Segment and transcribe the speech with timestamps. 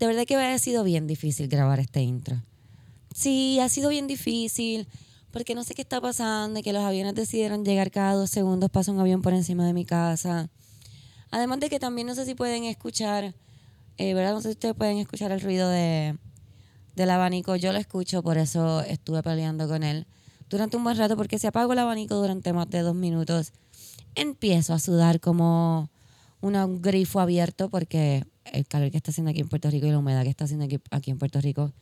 [0.00, 2.42] de verdad que ha sido bien difícil grabar este intro.
[3.14, 4.88] Sí, ha sido bien difícil
[5.30, 8.90] porque no sé qué está pasando, que los aviones decidieron llegar cada dos segundos, pasa
[8.90, 10.48] un avión por encima de mi casa.
[11.30, 13.34] Además de que también no sé si pueden escuchar,
[13.98, 14.32] eh, ¿verdad?
[14.32, 16.16] No sé si ustedes pueden escuchar el ruido de,
[16.96, 17.54] del abanico.
[17.56, 20.06] Yo lo escucho, por eso estuve peleando con él
[20.48, 23.52] durante un buen rato, porque si apago el abanico durante más de dos minutos,
[24.14, 25.90] empiezo a sudar como
[26.40, 29.98] un grifo abierto, porque el calor que está haciendo aquí en Puerto Rico y la
[29.98, 31.72] humedad que está haciendo aquí, aquí en Puerto Rico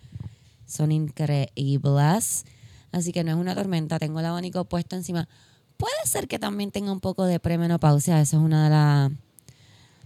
[0.67, 2.45] son increíbles.
[2.93, 5.29] Así que no es una tormenta, tengo el abanico puesto encima.
[5.77, 9.13] Puede ser que también tenga un poco de premenopausia, eso es una de las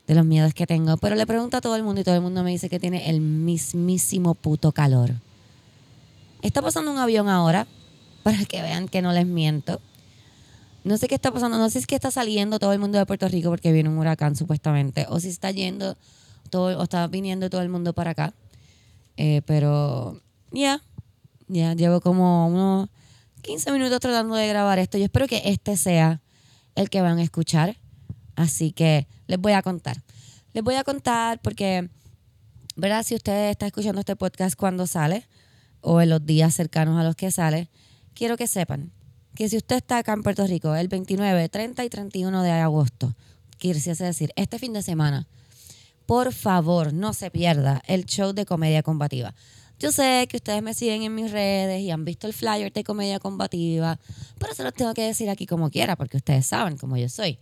[0.07, 0.96] de los miedos que tengo.
[0.96, 3.09] Pero le pregunto a todo el mundo y todo el mundo me dice que tiene
[3.09, 5.12] el mismísimo puto calor.
[6.43, 7.66] Está pasando un avión ahora,
[8.23, 9.80] para que vean que no les miento.
[10.84, 12.98] No sé qué está pasando, no sé si es que está saliendo todo el mundo
[12.98, 15.96] de Puerto Rico porque viene un huracán supuestamente, o si está yendo
[16.52, 18.34] todo, o está viniendo todo el mundo para acá.
[19.16, 20.21] Eh, pero
[20.52, 20.82] ya,
[21.49, 22.90] ya llevo como unos
[23.40, 24.99] 15 minutos tratando de grabar esto.
[24.99, 26.21] Yo espero que este sea
[26.74, 27.79] el que van a escuchar.
[28.37, 29.96] Así que les voy a contar.
[30.52, 31.88] Les voy a contar porque,
[32.77, 33.02] ¿verdad?
[33.02, 35.27] Si usted está escuchando este podcast cuando sale
[35.80, 37.71] o en los días cercanos a los que sale,
[38.15, 38.93] quiero que sepan
[39.34, 43.15] que si usted está acá en Puerto Rico el 29, 30 y 31 de agosto,
[43.57, 45.27] quisiese decir, este fin de semana,
[46.07, 49.35] por favor, no se pierda el show de comedia combativa.
[49.79, 52.85] Yo sé que ustedes me siguen en mis redes y han visto el flyer de
[52.85, 53.99] comedia combativa,
[54.39, 57.41] pero se los tengo que decir aquí como quiera, porque ustedes saben cómo yo soy.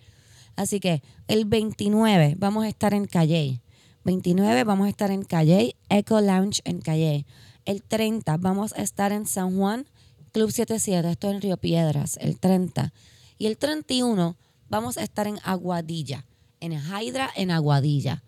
[0.57, 3.61] Así que el 29 vamos a estar en Calle.
[4.05, 7.27] 29 vamos a estar en Calle, Echo Lounge en Calle.
[7.67, 9.87] El 30 vamos a estar en San Juan,
[10.33, 12.93] Club 77, esto en Río Piedras, el 30.
[13.37, 14.37] Y el 31
[14.71, 16.27] vamos a estar en Aguadilla,
[16.61, 18.23] en Hydra en Aguadilla.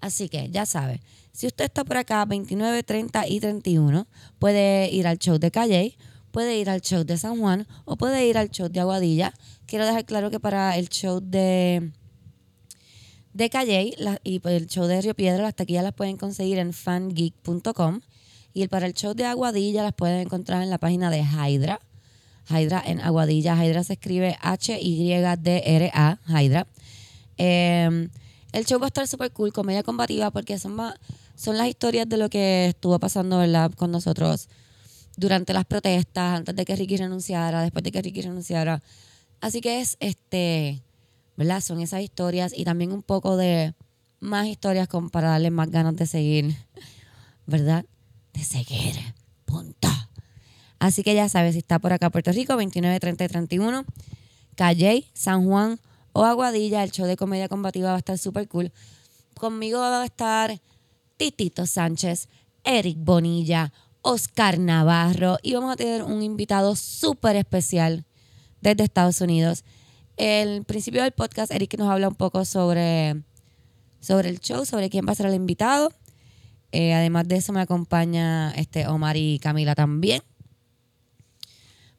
[0.00, 1.00] Así que ya sabe,
[1.32, 4.06] si usted está por acá 29, 30 y 31,
[4.38, 5.96] puede ir al show de Calle,
[6.30, 9.34] puede ir al show de San Juan o puede ir al show de Aguadilla
[9.70, 11.92] quiero dejar claro que para el show de,
[13.32, 13.94] de Calle
[14.24, 18.00] y el show de Río Piedra, las taquillas las pueden conseguir en fangeek.com.
[18.52, 21.78] Y para el show de Aguadilla las pueden encontrar en la página de Hydra.
[22.48, 23.54] Hydra en Aguadilla.
[23.64, 26.18] Hydra se escribe H-Y-D-R-A.
[26.26, 26.66] Hydra.
[27.36, 28.10] Em,
[28.52, 30.76] el show va a estar súper cool, comedia combativa, porque son,
[31.34, 33.72] son las historias de lo que estuvo pasando ¿verdad?
[33.72, 34.48] con nosotros
[35.16, 38.82] durante las protestas, antes de que Ricky renunciara, después de que Ricky renunciara.
[39.40, 40.82] Así que es este,
[41.36, 41.60] ¿verdad?
[41.60, 43.74] Son esas historias y también un poco de
[44.18, 46.56] más historias para darle más ganas de seguir,
[47.46, 47.84] ¿verdad?
[48.32, 48.94] De seguir.
[49.44, 49.88] Punto.
[50.78, 53.84] Así que ya sabes, si está por acá Puerto Rico, 29, 30 y 31,
[54.56, 55.80] Calle, San Juan
[56.12, 58.72] o Aguadilla, el show de comedia combativa va a estar súper cool.
[59.34, 60.60] Conmigo va a estar
[61.16, 62.28] Titito Sánchez,
[62.64, 63.72] Eric Bonilla,
[64.02, 68.04] Oscar Navarro y vamos a tener un invitado súper especial
[68.60, 69.64] desde Estados Unidos.
[70.16, 73.22] El principio del podcast, Eric nos habla un poco sobre,
[74.00, 75.92] sobre el show, sobre quién va a ser el invitado.
[76.72, 80.22] Eh, además de eso me acompaña este Omar y Camila también.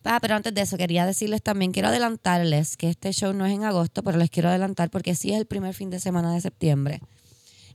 [0.04, 3.54] Ah, pero antes de eso quería decirles también, quiero adelantarles que este show no es
[3.54, 6.42] en agosto, pero les quiero adelantar porque sí es el primer fin de semana de
[6.42, 7.02] septiembre.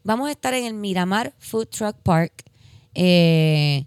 [0.03, 2.45] Vamos a estar en el Miramar Food Truck Park.
[2.95, 3.87] Eh,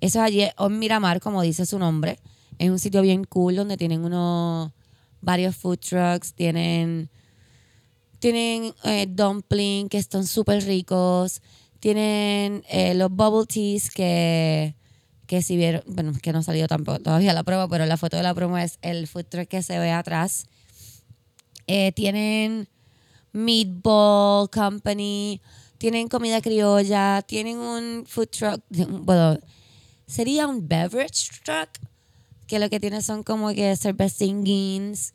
[0.00, 2.18] eso es allí en Miramar, como dice su nombre.
[2.58, 4.72] Es un sitio bien cool donde tienen unos
[5.22, 7.10] varios food trucks, tienen
[8.18, 11.40] tienen eh, dumplings que están súper ricos,
[11.78, 14.74] tienen eh, los bubble teas que
[15.30, 18.16] que si vieron, bueno, que no ha salido tampoco todavía la prueba, pero la foto
[18.16, 20.48] de la promo es el food truck que se ve atrás.
[21.68, 22.66] Eh, tienen
[23.30, 25.40] Meatball Company,
[25.78, 29.38] tienen comida criolla, tienen un food truck, bueno,
[30.08, 31.68] sería un beverage truck,
[32.48, 35.14] que lo que tiene son como que cervecingins.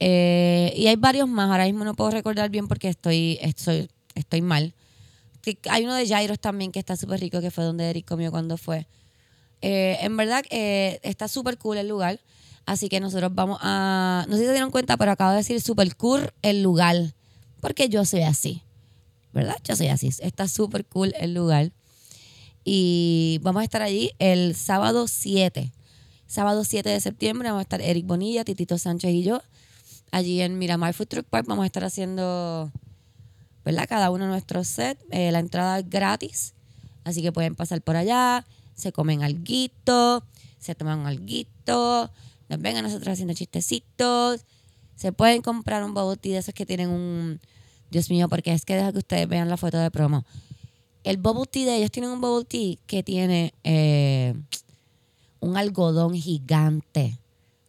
[0.00, 4.42] Eh, y hay varios más, ahora mismo no puedo recordar bien porque estoy, estoy, estoy
[4.42, 4.74] mal.
[5.70, 8.58] Hay uno de Jairos también que está súper rico, que fue donde Eric comió cuando
[8.58, 8.86] fue.
[9.62, 12.20] Eh, en verdad eh, está súper cool el lugar.
[12.66, 14.24] Así que nosotros vamos a.
[14.28, 17.14] No sé si se dieron cuenta, pero acabo de decir súper cool el lugar.
[17.60, 18.62] Porque yo soy así.
[19.32, 19.56] ¿Verdad?
[19.64, 20.10] Yo soy así.
[20.20, 21.72] Está súper cool el lugar.
[22.64, 25.72] Y vamos a estar allí el sábado 7
[26.26, 29.42] Sábado 7 de septiembre vamos a estar Eric Bonilla, Titito Sánchez y yo.
[30.10, 32.72] Allí en Miramar Food Truck Park vamos a estar haciendo,
[33.64, 33.86] ¿verdad?
[33.88, 35.00] Cada uno de nuestros sets.
[35.10, 36.54] Eh, la entrada es gratis,
[37.04, 38.44] así que pueden pasar por allá,
[38.76, 40.22] se comen alguito,
[40.58, 42.10] se toman alguito,
[42.48, 44.44] nos ven a nosotros haciendo chistecitos.
[44.94, 47.40] Se pueden comprar un bubble tea de esos que tienen un...
[47.90, 50.24] Dios mío, porque es que deja que ustedes vean la foto de promo.
[51.04, 54.34] El bubble de ellos tienen un bubble que tiene eh,
[55.40, 57.18] un algodón gigante.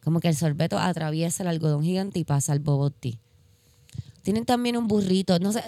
[0.02, 3.18] Como que el sorbeto atraviesa el algodón gigante y pasa al bubble.
[4.22, 5.62] Tienen también un burrito, no sé,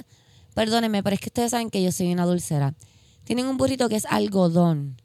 [0.55, 2.75] perdónenme, pero es que ustedes saben que yo soy una dulcera.
[3.25, 5.00] Tienen un burrito que es algodón.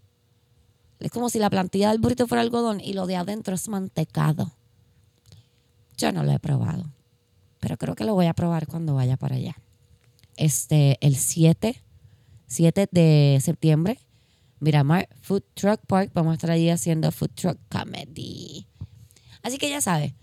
[1.00, 4.52] Es como si la plantilla del burrito fuera algodón y lo de adentro es mantecado.
[5.98, 6.92] Yo no lo he probado,
[7.60, 9.56] pero creo que lo voy a probar cuando vaya para allá.
[10.36, 11.82] Este, el 7,
[12.48, 14.00] 7 de septiembre,
[14.60, 16.12] Miramar Food Truck Park.
[16.14, 18.68] Vamos a estar allí haciendo Food Truck Comedy.
[19.42, 20.14] Así que ya sabes,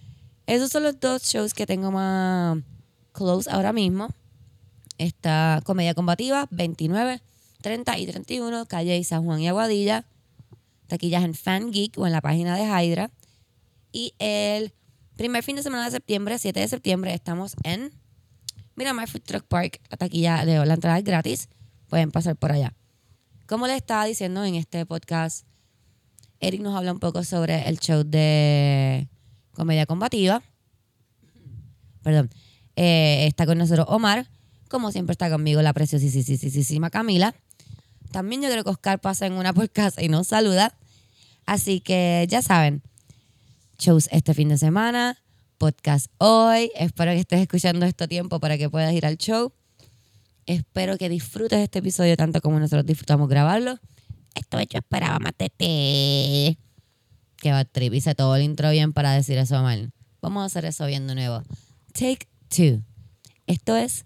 [0.47, 2.59] esos son los dos shows que tengo más
[3.13, 4.09] close ahora mismo.
[4.99, 7.23] Está Comedia Combativa, 29,
[7.63, 10.05] 30 y 31, calle San Juan y Aguadilla.
[10.93, 13.11] Taquillas en Fan Geek o en la página de Hydra.
[13.93, 14.75] Y el
[15.17, 17.95] primer fin de semana de septiembre, 7 de septiembre, estamos en
[18.77, 19.81] Miramar Food Truck Park.
[19.89, 21.49] La taquilla de la entrada es gratis.
[21.89, 22.75] Pueden pasar por allá.
[23.47, 25.47] Como les estaba diciendo en este podcast,
[26.41, 29.09] Eric nos habla un poco sobre el show de
[29.55, 30.43] comedia combativa.
[32.03, 32.29] Perdón.
[32.77, 34.29] Eh, está con nosotros Omar.
[34.69, 37.35] Como siempre está conmigo la preciosísima Camila.
[38.11, 40.75] También yo creo que Oscar pasa en una por casa y nos saluda.
[41.47, 42.83] Así que ya saben,
[43.79, 45.19] shows este fin de semana,
[45.59, 46.71] podcast hoy.
[46.75, 49.53] Espero que estés escuchando esto tiempo para que puedas ir al show.
[50.47, 53.79] Espero que disfrutes este episodio tanto como nosotros disfrutamos grabarlo.
[54.35, 55.19] Esto hecho esperaba
[55.57, 56.59] ti.
[57.37, 57.95] Que va trip.
[57.95, 59.93] Hice todo el intro bien para decir eso mal.
[60.21, 61.43] Vamos a hacer eso bien de nuevo.
[61.93, 62.83] Take two.
[63.47, 64.05] Esto es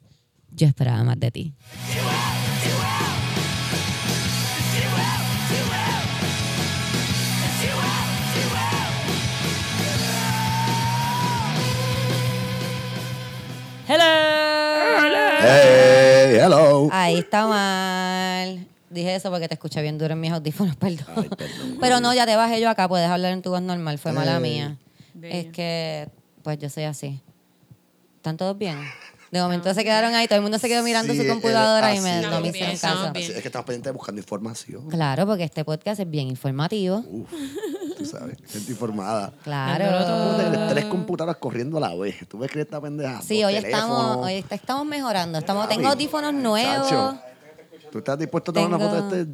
[0.51, 1.55] Yo esperaba más de ti.
[15.49, 16.89] Hey, hello.
[16.93, 18.67] Ahí está mal.
[18.91, 21.07] Dije eso porque te escuché bien duro en mis audífonos, perdón.
[21.17, 21.79] Ay, perdón.
[21.81, 24.41] Pero no, ya te bajé yo acá, puedes hablar en tu voz normal, fue mala
[24.41, 24.77] mía.
[25.23, 26.09] Es que,
[26.43, 27.21] pues yo soy así.
[28.17, 28.79] ¿Están todos bien?
[29.31, 32.01] De momento se quedaron ahí, todo el mundo se quedó mirando Sí, su computadora y
[32.01, 32.27] me, así.
[32.27, 33.13] no me bien, hicieron caso.
[33.15, 34.89] es que estamos pendientes de buscando información.
[34.89, 37.05] Claro, porque este podcast es bien informativo.
[37.09, 37.29] Uf,
[37.97, 39.33] tú sabes, gente informada.
[39.43, 40.69] Claro.
[40.69, 42.17] Tres computadoras corriendo a la vez.
[42.29, 43.21] ¿Tú ves que esta pendeja?
[43.23, 45.39] Sí, hoy estamos, hoy est- estamos mejorando.
[45.39, 46.89] Estamos, tengo audífonos nuevos.
[46.89, 47.19] chacho,
[47.91, 49.33] ¿Tú estás dispuesto a tomar una Tengo- foto de este,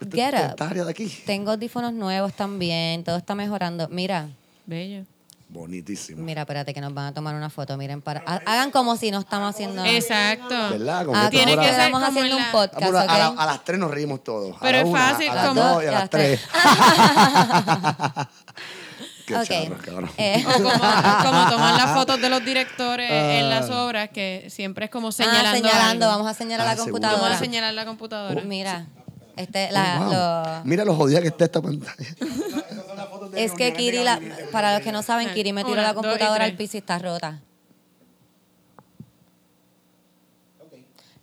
[0.00, 0.50] este- Get de up.
[0.50, 1.12] esta área de aquí?
[1.26, 3.02] Tengo audífonos nuevos también.
[3.04, 3.88] Todo está mejorando.
[3.88, 4.28] Mira,
[4.66, 5.04] Bello.
[5.50, 6.22] Bonitísimo.
[6.22, 7.76] mira, espérate que nos van a tomar una foto.
[7.78, 9.82] Miren, para, ha- hagan como si no estamos haciendo.
[9.84, 10.54] Exacto.
[10.70, 11.06] ¿Verdad?
[11.06, 13.46] Como Ah, Tiene que ser estamos como haciendo en un la- podcast, Vamos, a, la-
[13.46, 14.56] las tres nos reímos todos.
[14.60, 16.40] Pero la es una, fácil a las como- dos y a las tres.
[19.26, 19.44] Qué Ok.
[19.44, 20.10] charros, cabrón.
[20.16, 24.86] Eh, O como, como toman las fotos de los directores en las obras, que siempre
[24.86, 25.48] es como señalando.
[25.48, 26.18] ah, señalando, algo.
[26.18, 26.92] vamos a señalar Ah, la seguro.
[26.92, 27.34] Vamos computadora.
[27.36, 28.40] a señalar la computadora.
[28.42, 28.86] Mira,
[29.38, 30.12] este, Oh, la, wow.
[30.12, 31.94] lo- Mira lo jodida que está esta pantalla.
[33.36, 34.20] es que Kiri, la,
[34.52, 36.98] para los que no saben, Kiri me tiró Una, la computadora al piso y está
[36.98, 37.40] rota.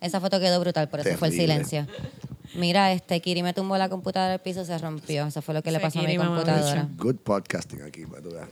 [0.01, 1.87] Esa foto quedó brutal, por eso fue el silencio.
[2.55, 5.25] Mira, este Kiri me tumbó la computadora al piso y se rompió.
[5.27, 6.87] Eso fue lo que le pasó a mi computadora.
[6.97, 8.03] Good podcasting aquí.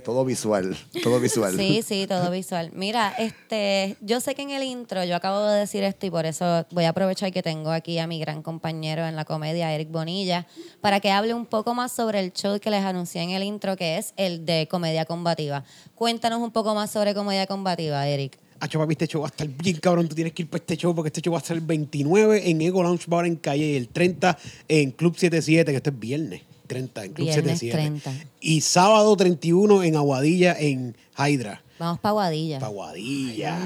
[0.04, 1.56] Todo visual, todo visual.
[1.56, 2.72] Sí, sí, todo visual.
[2.74, 6.26] Mira, este, yo sé que en el intro yo acabo de decir esto y por
[6.26, 9.90] eso voy a aprovechar que tengo aquí a mi gran compañero en la comedia, Eric
[9.90, 10.48] Bonilla,
[10.82, 13.76] para que hable un poco más sobre el show que les anuncié en el intro,
[13.78, 15.64] que es el de comedia combativa.
[15.96, 18.43] Cuéntanos un poco más sobre comedia combativa, Eric.
[18.64, 20.08] Hacho, papi, este show va a estar bien cabrón.
[20.08, 22.50] Tú tienes que ir para este show porque este show va a ser el 29
[22.50, 24.38] en Ego Lounge Bar en Calle y el 30
[24.70, 26.42] en Club 77, que este es viernes.
[26.68, 28.02] 30 en Club Viernes 77.
[28.02, 28.28] 30.
[28.40, 31.62] Y sábado 31 en Aguadilla en Hydra.
[31.78, 32.60] Vamos para Aguadilla.
[32.60, 33.60] Pa' Aguadilla.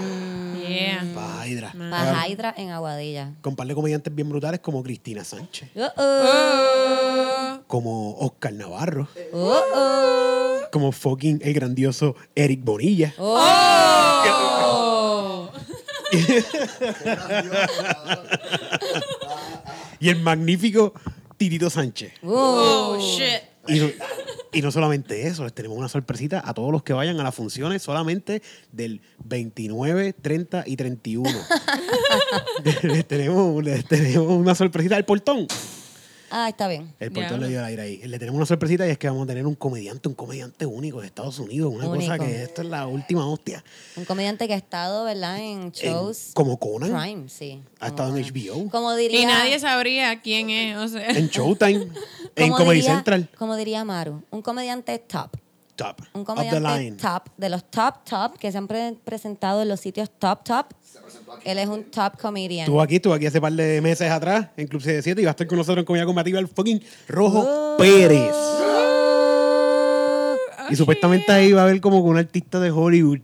[0.68, 1.06] Yeah.
[1.14, 1.76] Pa' Hydra.
[1.78, 3.34] Para Hydra en Aguadilla.
[3.42, 5.70] Con par de comediantes bien brutales como Cristina Sánchez,
[7.68, 9.08] como Oscar Navarro,
[10.72, 13.14] como fucking el grandioso Eric Bonilla.
[20.00, 20.94] Y el magnífico
[21.38, 22.14] Titito Sánchez.
[22.22, 22.32] Uh.
[22.34, 23.42] Oh, shit.
[23.68, 23.90] Y no,
[24.54, 27.36] y no solamente eso, les tenemos una sorpresita a todos los que vayan a las
[27.36, 31.30] funciones solamente del 29, 30 y 31.
[32.84, 35.48] les, tenemos, les tenemos una sorpresita al portón.
[36.30, 36.94] Ah, está bien.
[37.00, 37.98] El portón le dio el aire ahí.
[38.00, 41.00] Le tenemos una sorpresita y es que vamos a tener un comediante, un comediante único
[41.02, 41.74] de Estados Unidos.
[41.74, 43.64] Una cosa que esto es la última hostia.
[43.96, 45.38] Un comediante que ha estado, ¿verdad?
[45.38, 46.32] En En- shows.
[46.34, 46.90] como Conan.
[47.00, 47.62] Prime, sí.
[47.80, 48.24] Ha estado en.
[48.24, 48.70] HBO.
[48.70, 49.22] Como diría.
[49.22, 50.78] Y nadie sabría quién es.
[50.78, 51.08] O sea.
[51.10, 51.88] En Showtime.
[52.36, 53.30] en como Comedy diría- Central.
[53.38, 55.32] Como diría Maru, un comediante top.
[55.78, 56.02] Top.
[56.14, 56.98] Un the comediante line.
[56.98, 60.66] top, de los top top que se han pre- presentado en los sitios top top.
[61.46, 62.66] Él es un top comedian.
[62.66, 65.32] Estuvo aquí, estuvo aquí hace par de meses atrás en Club 77 y va a
[65.32, 67.78] estar con nosotros en Comedia Combativa el fucking Rojo.
[67.78, 68.34] Pérez.
[70.70, 73.20] Y supuestamente ahí va a haber como un artista de Hollywood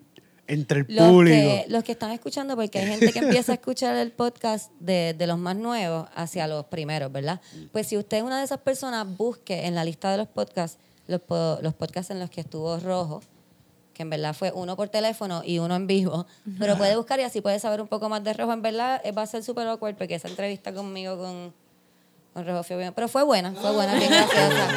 [0.48, 1.36] entre el Los público.
[1.36, 5.14] que, los que están escuchando, porque hay gente que empieza a escuchar el podcast de,
[5.18, 7.42] de los más nuevos hacia los primeros, ¿verdad?
[7.72, 10.78] Pues si usted es una de esas personas, busque en la lista de los podcasts
[11.08, 11.22] los,
[11.62, 13.22] los podcasts en los que estuvo Rojo,
[13.94, 16.26] que en verdad fue uno por teléfono y uno en vivo,
[16.60, 18.54] pero puede buscar y así puede saber un poco más de Rojo.
[18.54, 21.54] En verdad eh, va a ser súper awkward porque esa entrevista conmigo con,
[22.34, 24.68] con Rojo fue pero fue buena, fue buena, bien graciosa.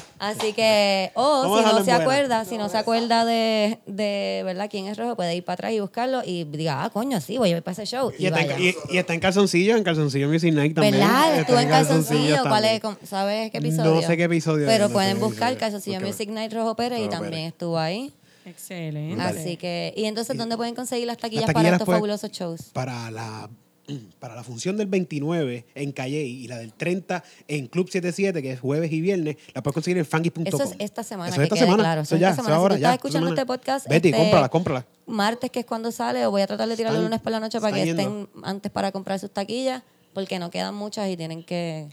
[0.18, 1.96] Así que, o a si no se buena.
[1.96, 4.68] acuerda, si no se acuerda de, de ¿verdad?
[4.70, 7.52] quién es Rojo, puede ir para atrás y buscarlo y diga, ah, coño, sí, voy
[7.52, 8.10] a ir para ese show.
[8.18, 8.58] Y Y, está, en, vaya.
[8.60, 10.94] y, y está en calzoncillo, en calzoncillo Music Night también.
[10.94, 11.38] ¿Verdad?
[11.40, 12.42] Estuvo en calzoncillo.
[12.42, 12.80] ¿Cuál es?
[12.80, 13.94] ¿Cómo- ¿Sabes qué episodio?
[13.94, 15.58] No sé qué episodio Pero no pueden buscar episodio.
[15.60, 16.04] calzoncillo Ok.
[16.04, 17.46] Music Night Rojo Pérez y también Pérez.
[17.48, 18.12] estuvo ahí.
[18.46, 19.20] Excelente.
[19.22, 22.62] Así que, y entonces, ¿dónde pueden conseguir las taquillas Las para estos fabulosos shows?
[22.72, 23.50] Para la,
[24.18, 28.52] para la función del 29 en Calle y la del 30 en Club 77, que
[28.52, 30.44] es jueves y viernes, la puedes conseguir en fangis.com.
[30.46, 31.82] Eso es esta semana, Eso que es esta quede semana.
[31.82, 32.00] claro.
[32.02, 32.68] Eso Eso es ya, esta eso semana.
[32.68, 33.42] Si tú ya, estás escuchando semana.
[33.42, 34.86] este podcast, Betty, este, cómprala, cómprala.
[35.06, 37.40] Martes, que es cuando sale, o voy a tratar de tirarlo el lunes por la
[37.40, 41.44] noche para que estén antes para comprar sus taquillas, porque no quedan muchas y tienen
[41.44, 41.88] que...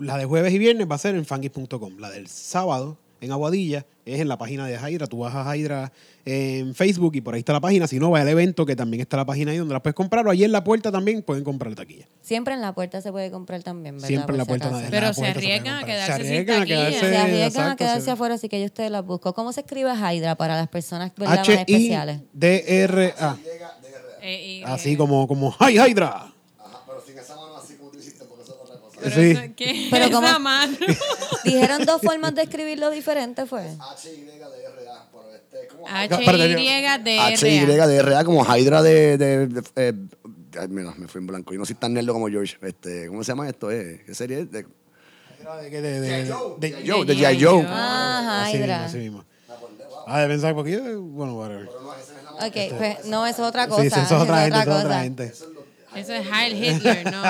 [0.00, 1.98] La de jueves y viernes va a ser en fangis.com.
[1.98, 5.06] La del sábado en Aguadilla es en la página de Hydra.
[5.06, 5.92] Tú vas a Hydra
[6.24, 7.86] en Facebook y por ahí está la página.
[7.86, 10.26] Si no, va al evento que también está la página ahí donde la puedes comprar.
[10.26, 12.06] O allí en la puerta también pueden comprar taquilla.
[12.22, 14.08] Siempre en la puerta se puede comprar también, ¿verdad?
[14.08, 14.70] Siempre en la puerta.
[14.90, 16.76] Pero la se puerta arriesgan a quedarse Se sin arriesgan a taquilla.
[16.76, 19.34] quedarse, Se arriesgan a quedarse se- afuera, así que yo ustedes las busco.
[19.34, 22.16] ¿Cómo se escribe Hydra para las personas más especiales?
[22.18, 23.36] H-I-D-R-A.
[24.22, 26.32] Eh, y- Así como, como, ¡Hi, Hydra!
[29.00, 29.30] Pero Sí.
[29.30, 30.76] eso- ¿qué Pero es como- esa mano?
[31.44, 33.62] Dijeron dos formas de escribirlo diferentes, fue.
[33.78, 35.86] H-Y-D-R-A, pero este, ¿cómo?
[35.88, 37.20] H-Y-D-R.
[37.20, 39.16] H-Y-D-R-A, como Hydra de...
[39.18, 39.92] de, de- eh,
[40.60, 41.52] ay, mira, me fui en blanco.
[41.52, 42.56] Yo no soy tan nerdo como George.
[42.62, 43.70] Este, ¿Cómo se llama esto?
[43.70, 44.02] Eh?
[44.06, 44.50] ¿Qué serie es?
[44.50, 45.80] De, ¿De qué?
[45.80, 46.32] De, de, de, de-
[46.86, 47.42] Joe, de G.I.
[47.42, 47.64] Joe.
[47.66, 48.84] Ah, Así mismo, Hydra.
[48.84, 49.24] así mismo.
[50.06, 51.68] Ah, de pensar porque yo, bueno, whatever.
[51.68, 53.80] Ok, pues no, eso es otra cosa.
[53.82, 55.32] Sí, eso es otra gente, eso es otra gente.
[55.94, 57.22] Eso es Heil Hitler, no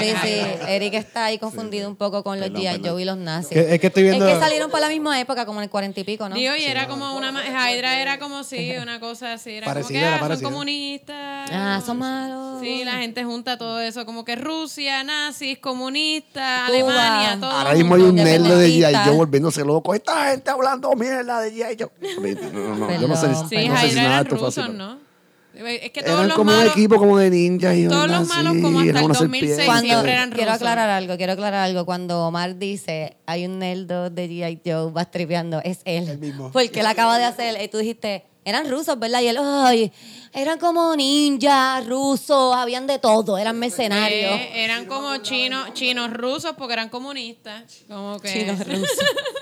[0.00, 0.40] Sí, Heil sí.
[0.68, 2.80] Eric está ahí confundido un poco con los G.I.
[2.86, 3.56] Joe y los nazis.
[3.56, 6.00] Es que estoy viendo- Es que salieron para la misma época, como en el cuarenta
[6.00, 6.34] y pico, ¿no?
[6.34, 7.30] Digo, y era como una...
[7.30, 9.52] Hydra era como, sí, una cosa así.
[9.52, 10.48] Era Parecida, como que era ah, son parecida.
[10.50, 11.50] comunistas.
[11.52, 12.60] Ah, son malos.
[12.60, 14.04] Sí, la gente junta todo eso.
[14.04, 16.76] Como que Rusia, nazis, comunistas, Cuba.
[16.78, 18.94] Alemania, todo Ahora mismo hay un de nerdo de G.I.
[19.06, 19.94] Joe volviéndose loco.
[19.94, 21.76] Esta gente hablando mierda de G.I.
[21.78, 21.90] Joe.
[22.50, 24.60] No, no, no, yo no sé, Sí, no sé si nada eran esto fue así,
[24.60, 25.09] rusos, ¿no?
[25.54, 26.72] Es que todos Eran los como un malos...
[26.72, 29.66] equipo como de ninjas y todos los malos así, como hasta el unas 2006 serpientes.
[29.66, 30.56] Cuando, siempre eran quiero rusos.
[30.56, 31.84] aclarar algo, quiero aclarar algo.
[31.84, 34.60] Cuando Omar dice hay un nerdo de G.I.
[34.64, 36.08] Joe, vas tripeando, es él.
[36.08, 36.50] El mismo.
[36.52, 39.20] Porque él acaba de hacer, y tú dijiste, eran rusos, ¿verdad?
[39.20, 39.92] Y él, ay,
[40.32, 44.32] eran como ninjas, rusos, habían de todo, eran mercenarios.
[44.32, 47.64] Eh, eran como chinos, chinos rusos porque eran comunistas.
[47.88, 48.32] Como que...
[48.32, 48.88] Chinos rusos.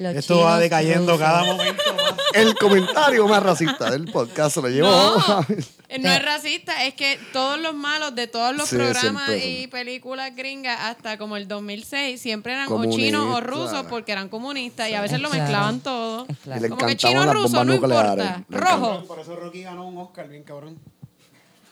[0.00, 1.20] Los Esto va decayendo rusos.
[1.26, 2.14] cada momento más.
[2.34, 4.88] El comentario más racista del podcast se lo llevó.
[4.88, 5.40] No,
[6.00, 9.46] no es racista, es que todos los malos de todos los Sí, programas siempre.
[9.46, 14.28] y películas gringas hasta como el 2006 siempre eran o chinos o rusos porque eran
[14.30, 16.26] comunistas y a veces Es lo claro, mezclaban todo.
[16.44, 16.62] claro.
[16.62, 18.44] Como que encantaban chino las ruso, no importa.
[18.48, 19.04] Rojo.
[19.06, 20.78] Por eso Rocky ganó un Oscar bien cabrón.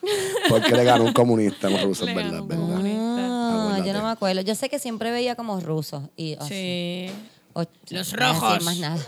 [0.49, 2.43] Porque le ganó un comunista a los rusos, ¿verdad?
[2.45, 2.57] ¿verdad?
[2.57, 3.01] comunista.
[3.77, 4.43] Ah, yo no me acuerdo.
[4.43, 6.03] Yo sé que siempre veía como rusos.
[6.17, 7.11] Y, oh, Sí.
[7.91, 8.65] Los no voy a decir rojos.
[8.65, 8.99] más nada.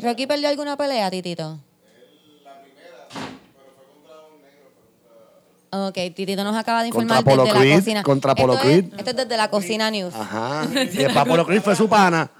[0.00, 1.58] ¿Rocky perdió alguna pelea, Titito?
[5.70, 8.02] Ok, Titito nos acaba de Contra informar desde Creed, la cocina.
[8.04, 8.84] contra Esto Apollo es- Creed.
[8.96, 10.14] Esto es desde la cocina news.
[10.14, 10.66] Ajá.
[10.92, 12.30] Y el Apolo Creed fue su pana.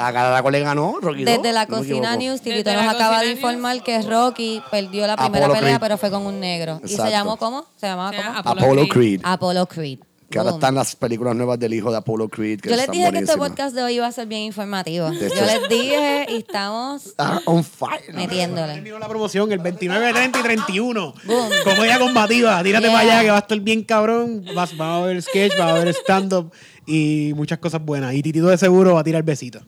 [0.00, 3.36] A Cararaco le ganó, Rocky Desde la cocina news, Titito nos acaba de news.
[3.38, 5.80] informar que Rocky perdió la primera Apollo pelea, Creed.
[5.80, 6.80] pero fue con un negro.
[6.84, 7.64] ¿Y se llamó cómo?
[7.76, 8.38] ¿Se llamaba cómo?
[8.38, 8.90] Apollo Apollo Creed.
[8.90, 9.20] Creed.
[9.24, 9.98] Apollo Creed.
[10.30, 12.60] Que ahora están las películas nuevas del hijo de Apollo Creed.
[12.60, 15.08] Que Yo les están dije que este podcast de hoy iba a ser bien informativo.
[15.10, 18.12] De Yo les dije y estamos Está on fire.
[18.12, 18.74] metiéndole.
[18.74, 21.14] Terminó la promoción el 29, 30 y 31.
[21.24, 21.48] Boom.
[21.64, 22.62] Comedia combativa.
[22.62, 22.92] Tírate Yeah.
[22.96, 24.44] para allá que va a estar bien cabrón.
[24.54, 26.52] Vas, va a haber sketch, va a haber stand-up
[26.86, 28.12] y muchas cosas buenas.
[28.12, 29.62] Y Titito de seguro va a tirar besitos.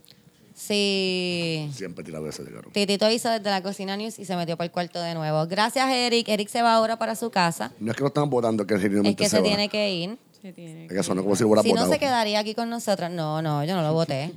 [0.54, 1.70] Sí.
[1.74, 2.68] Siempre tira veces de caro.
[2.70, 5.46] Titito hizo desde la cocina news y se metió para el cuarto de nuevo.
[5.46, 6.28] Gracias, Eric.
[6.28, 7.72] Eric se va ahora para su casa.
[7.80, 10.18] No es que no están votando, que Es genuinamente que se tiene que ir.
[10.40, 11.92] Se tiene Es que sonó como si lo hubiera Si no votado.
[11.92, 13.10] se quedaría aquí con nosotros.
[13.10, 14.32] No, no, yo no lo voté.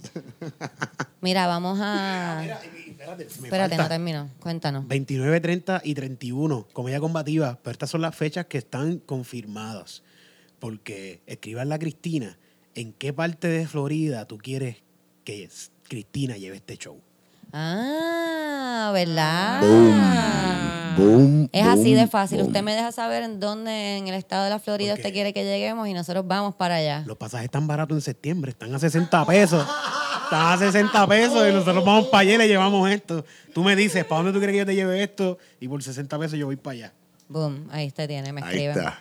[1.22, 2.44] Mira, vamos a.
[2.44, 3.84] Espérate, me Espérate, falta.
[3.84, 4.30] no termino.
[4.40, 4.88] Cuéntanos.
[4.88, 6.68] 29, 30 y 31.
[6.74, 7.58] Comedia combativa.
[7.64, 10.04] Pero estas son las fechas que están confirmadas.
[10.60, 12.38] Porque escriban la Cristina
[12.76, 14.78] ¿en qué parte de Florida tú quieres
[15.24, 15.50] que
[15.88, 17.00] Cristina lleve este show?
[17.52, 19.62] Ah, ¿verdad?
[19.62, 20.43] Boom.
[20.98, 21.50] Boom.
[21.52, 22.40] Es así de fácil.
[22.40, 22.48] boom.
[22.48, 25.44] Usted me deja saber en dónde en el estado de la Florida usted quiere que
[25.44, 27.04] lleguemos y nosotros vamos para allá.
[27.06, 29.68] Los pasajes están baratos en septiembre, están a 60 pesos.
[30.24, 33.26] Están a 60 pesos y nosotros vamos para allá y le llevamos esto.
[33.54, 35.38] Tú me dices, ¿para dónde tú quieres que yo te lleve esto?
[35.60, 36.94] Y por 60 pesos yo voy para allá.
[37.28, 38.78] Boom, ahí usted tiene, me Ahí escriben.
[38.78, 39.00] está.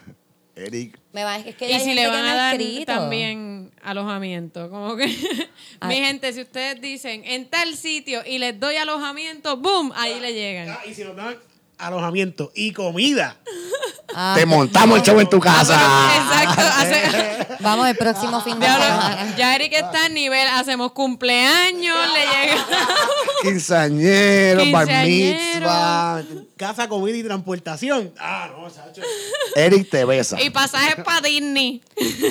[0.54, 0.98] Eric.
[1.12, 2.92] Me va, es que Y si le van a dar escrito.
[2.92, 5.06] también alojamiento, como que
[5.80, 5.88] Ah.
[5.88, 10.34] mi gente, si ustedes dicen en tal sitio y les doy alojamiento, boom, ahí le
[10.34, 10.68] llegan.
[10.68, 11.36] Ah, y si nos dan
[11.82, 13.36] alojamiento y comida.
[14.14, 15.74] Ah, Te montamos el show en tu casa.
[16.16, 19.34] Exacto, hace- Vamos el próximo fin de semana.
[19.36, 22.66] ya Eric está en nivel, hacemos cumpleaños, le llega.
[23.42, 26.22] Quinceañero, bar mitzvah.
[26.56, 28.12] Casa, comida y transportación.
[28.18, 29.02] Ah, no, Sacho.
[29.56, 30.40] Eric te besa.
[30.40, 31.82] Y pasajes para Disney.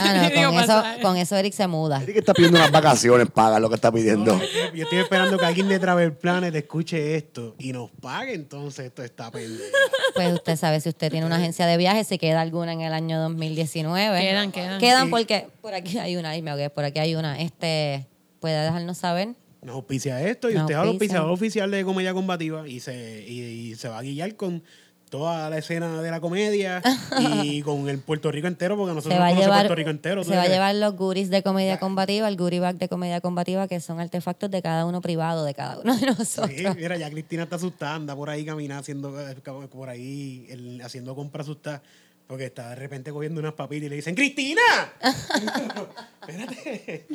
[0.02, 2.02] Ah, no, con, eso, con eso Eric se muda.
[2.02, 4.36] Eric está pidiendo unas vacaciones, paga lo que está pidiendo.
[4.38, 4.42] No,
[4.74, 9.04] yo, estoy esperando que alguien de Travel Planet escuche esto y nos pague, entonces esto
[9.04, 9.70] está pendejo.
[10.16, 12.94] Pues usted sabe, si usted tiene una agencia de viajes, si queda alguna en el
[12.94, 14.20] año 2019.
[14.22, 14.80] Quedan, quedan.
[14.80, 15.12] Quedan Sí.
[15.12, 17.40] porque por aquí hay una, y me ahogué, por aquí hay una.
[17.40, 18.08] Este,
[18.40, 19.30] puede dejarnos saber.
[19.62, 21.18] Nos auspicia esto y Nos usted es el auspicia.
[21.20, 24.64] auspiciador oficial de Comedia Combativa y se, y, y se va a guiar con
[25.12, 26.82] toda la escena de la comedia
[27.20, 30.24] y con el Puerto Rico entero, porque nosotros Se va llevar, Puerto Rico entero.
[30.24, 33.20] ¿tú se va a llevar los goodies de comedia combativa, el goodie bag de comedia
[33.20, 36.50] combativa, que son artefactos de cada uno privado, de cada uno de nosotros.
[36.56, 39.36] Sí, mira, ya Cristina está asustada, anda por ahí caminando, haciendo, eh,
[39.70, 41.84] por ahí, el- haciendo compras asustada,
[42.26, 44.62] porque está de repente cogiendo unas papitas y le dicen, ¡Cristina!
[46.22, 47.06] Espérate,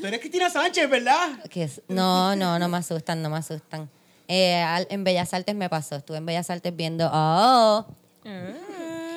[0.00, 1.38] tú eres Cristina Sánchez, ¿verdad?
[1.88, 3.90] No, no, no me asustan, no me asustan.
[4.32, 7.84] Eh, al- en Bellas Artes me pasó, estuve en Bellas Artes viendo, oh,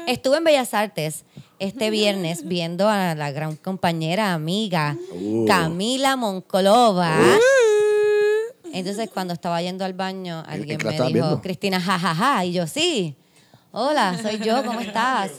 [0.08, 1.24] estuve en Bellas Artes
[1.60, 5.46] este viernes viendo a la gran compañera, amiga, Uh.
[5.46, 7.16] Camila Monclova.
[8.74, 11.42] Entonces cuando estaba yendo al baño, alguien la me estabas dijo, viendo?
[11.44, 13.16] Cristina, jajaja, y yo, sí,
[13.72, 15.30] hola, soy yo, ¿cómo estás?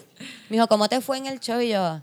[0.49, 1.61] Me dijo, ¿cómo te fue en el show?
[1.61, 2.01] Y yo,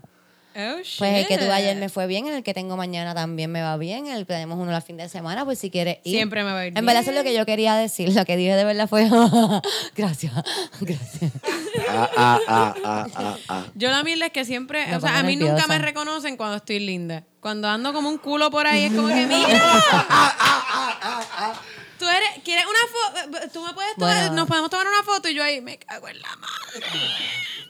[0.54, 3.62] Oh, pues el que tuve ayer me fue bien, el que tengo mañana también me
[3.62, 6.16] va bien, el que tenemos uno la fin de semana, pues si quieres ir.
[6.16, 7.24] Siempre me va a ir En verdad eso es bien.
[7.24, 9.08] lo que yo quería decir, lo que dije de verdad fue
[9.96, 10.32] gracias,
[10.80, 11.32] gracias.
[11.88, 13.66] Ah, ah, ah, ah, ah, ah.
[13.74, 16.56] Yo la mierda es que siempre, Me o sea, a mí nunca me reconocen cuando
[16.56, 17.24] estoy linda.
[17.40, 19.60] Cuando ando como un culo por ahí es como que, mira.
[21.98, 23.48] Tú eres, ¿quieres una foto?
[23.52, 24.34] Tú me puedes tomar, Bueno.
[24.34, 26.86] nos podemos tomar una foto y yo ahí me cago en la madre.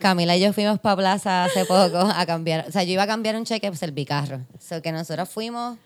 [0.03, 3.07] Camila y yo fuimos para Plaza hace poco a cambiar, o sea, yo iba a
[3.07, 4.37] cambiar un cheque pues el bicarro.
[4.37, 5.79] O sea, que nosotros fuimos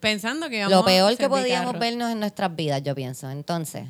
[0.00, 1.80] Pensando que íbamos lo a peor que ser podíamos bicarros.
[1.80, 3.28] vernos en nuestras vidas, yo pienso.
[3.30, 3.84] Entonces,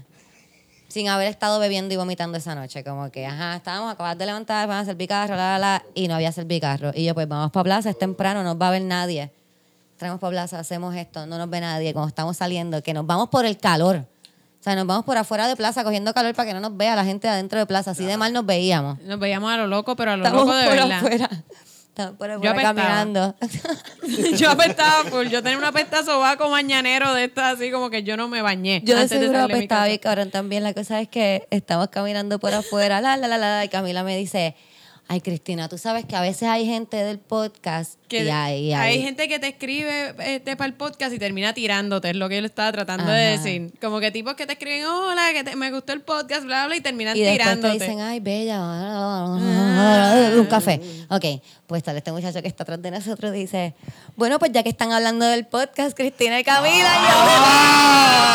[0.88, 4.66] sin haber estado bebiendo y vomitando esa noche, como que, ajá, estábamos acabados de levantar,
[4.68, 6.92] van a hacer bicarro, la, la, la, y no había hacer bicarro.
[6.94, 9.30] Y yo, pues vamos para Plaza, es temprano, no va a ver nadie.
[9.98, 11.92] Traemos para Plaza, hacemos esto, no nos ve nadie.
[11.92, 14.06] Cuando estamos saliendo, que nos vamos por el calor.
[14.60, 16.96] O sea, nos vamos por afuera de Plaza cogiendo calor para que no nos vea
[16.96, 17.92] la gente adentro de Plaza.
[17.92, 18.98] Así de mal nos veíamos.
[19.02, 20.98] Nos veíamos a lo loco, pero a lo Estamos loco de por verdad.
[20.98, 21.30] afuera.
[21.88, 22.74] Estamos por afuera apestaba.
[22.74, 23.34] caminando.
[24.36, 25.26] yo apestaba full.
[25.28, 28.82] Yo tenía una apesta sobaco mañanero de estas, así como que yo no me bañé.
[28.84, 30.62] Yo antes seguro de mi apestaba bien cabrón también.
[30.64, 34.16] La cosa es que estamos caminando por afuera, la, la, la, la, y Camila me
[34.16, 34.54] dice,
[35.10, 39.02] ay, Cristina, tú sabes que a veces hay gente del podcast Que y hay, hay
[39.02, 42.40] gente que te escribe este, para el podcast y termina tirándote, es lo que yo
[42.42, 43.72] le estaba tratando de decir.
[43.80, 46.76] Como que tipos que te escriben, hola, que te- me gustó el podcast, bla, bla,
[46.76, 47.72] y terminan y después te tirándote.
[47.84, 48.60] dicen, ay, bella,
[50.38, 50.80] un café.
[51.08, 51.24] Ok,
[51.66, 53.74] pues tal, este muchacho que está atrás de nosotros dice,
[54.16, 58.28] bueno, pues ya que están hablando del podcast, Cristina y Camila, y yo,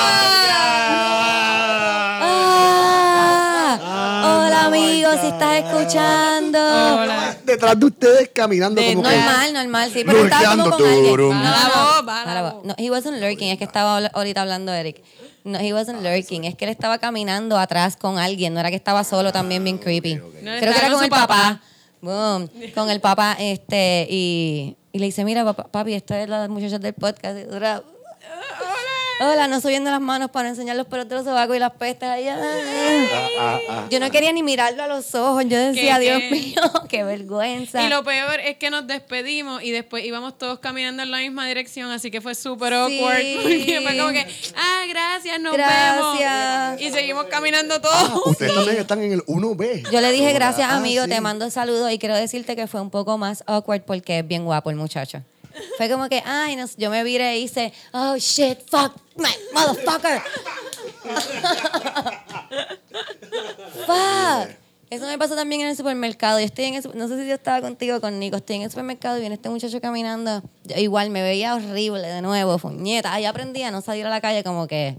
[3.86, 6.60] Ah, hola amigos, si estás escuchando.
[6.60, 7.38] Hola.
[7.43, 9.15] Detrás de ustedes caminando De como que.
[9.15, 11.17] Normal, normal, sí, pero estaba como con alguien.
[11.17, 15.04] No, la no, la la he wasn't lurking, es que estaba ahorita hablando Eric.
[15.43, 18.78] No, he wasn't lurking, es que él estaba caminando atrás con alguien, no era que
[18.78, 20.15] estaba solo también bien creepy.
[20.15, 21.28] No, Creo estaba que era con el papá.
[21.28, 21.62] papá.
[22.02, 26.49] Boom, con el papá, este, y, y le dice, mira, papá, papi, esto es los
[26.49, 27.38] muchachos del podcast.
[27.39, 27.82] Y dura,
[29.26, 32.10] Hola, no subiendo las manos para enseñar los pelos de los sobacos y las pestes
[32.10, 32.28] ahí.
[32.28, 32.38] Ah,
[33.40, 33.88] ah, ah.
[33.90, 35.44] Yo no quería ni mirarlo a los ojos.
[35.48, 36.32] Yo decía, ¿Qué, Dios qué?
[36.32, 36.56] mío,
[36.90, 37.82] qué vergüenza.
[37.84, 41.48] Y lo peor es que nos despedimos y después íbamos todos caminando en la misma
[41.48, 43.20] dirección, así que fue súper awkward.
[43.22, 43.38] Sí.
[43.44, 46.80] Porque fue como que, ah, gracias, nos Gracias.
[46.80, 46.82] vemos.
[46.82, 48.28] Y seguimos caminando Ah, todos.
[48.28, 49.90] ustedes también están en el 1B.
[49.92, 51.10] Yo le dije gracias, Ah, amigo, sí.
[51.10, 54.44] te mando saludos y quiero decirte que fue un poco más awkward porque es bien
[54.46, 55.22] guapo el muchacho.
[55.78, 60.21] Fue como que, ay, no, yo me viré y hice, oh shit, fuck, my motherfucker.
[63.86, 64.62] fuck.
[64.94, 66.40] Eso me pasó también en el supermercado.
[66.40, 68.70] Yo estoy en el, no sé si yo estaba contigo con Nico, estoy en el
[68.70, 70.44] supermercado y viene este muchacho caminando.
[70.66, 73.12] Yo igual me veía horrible de nuevo, puñeta.
[73.12, 74.96] Ahí aprendí a no salir a la calle como que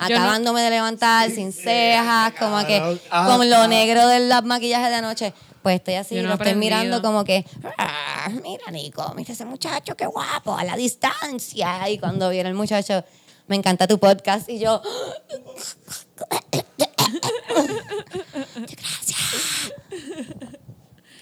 [0.00, 3.68] acabándome de levantar, sin cejas, como que Ah, con lo ah.
[3.68, 5.32] negro del maquillaje de anoche.
[5.62, 7.44] Pues estoy así, no lo estoy mirando como que,
[7.78, 11.88] "Ah, mira Nico, mira ese muchacho, qué guapo, a la distancia.
[11.88, 13.04] Y cuando viene el muchacho,
[13.46, 14.82] me encanta tu podcast y yo.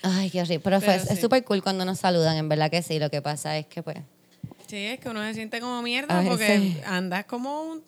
[0.02, 0.60] Ay, qué horrible.
[0.60, 1.16] Pero, fue- es sí.
[1.16, 2.98] súper cool cuando nos saludan, en verdad que sí.
[2.98, 3.98] Lo que pasa es que, pues,
[4.66, 7.82] Sí, es que uno se siente como mierda porque andas como un...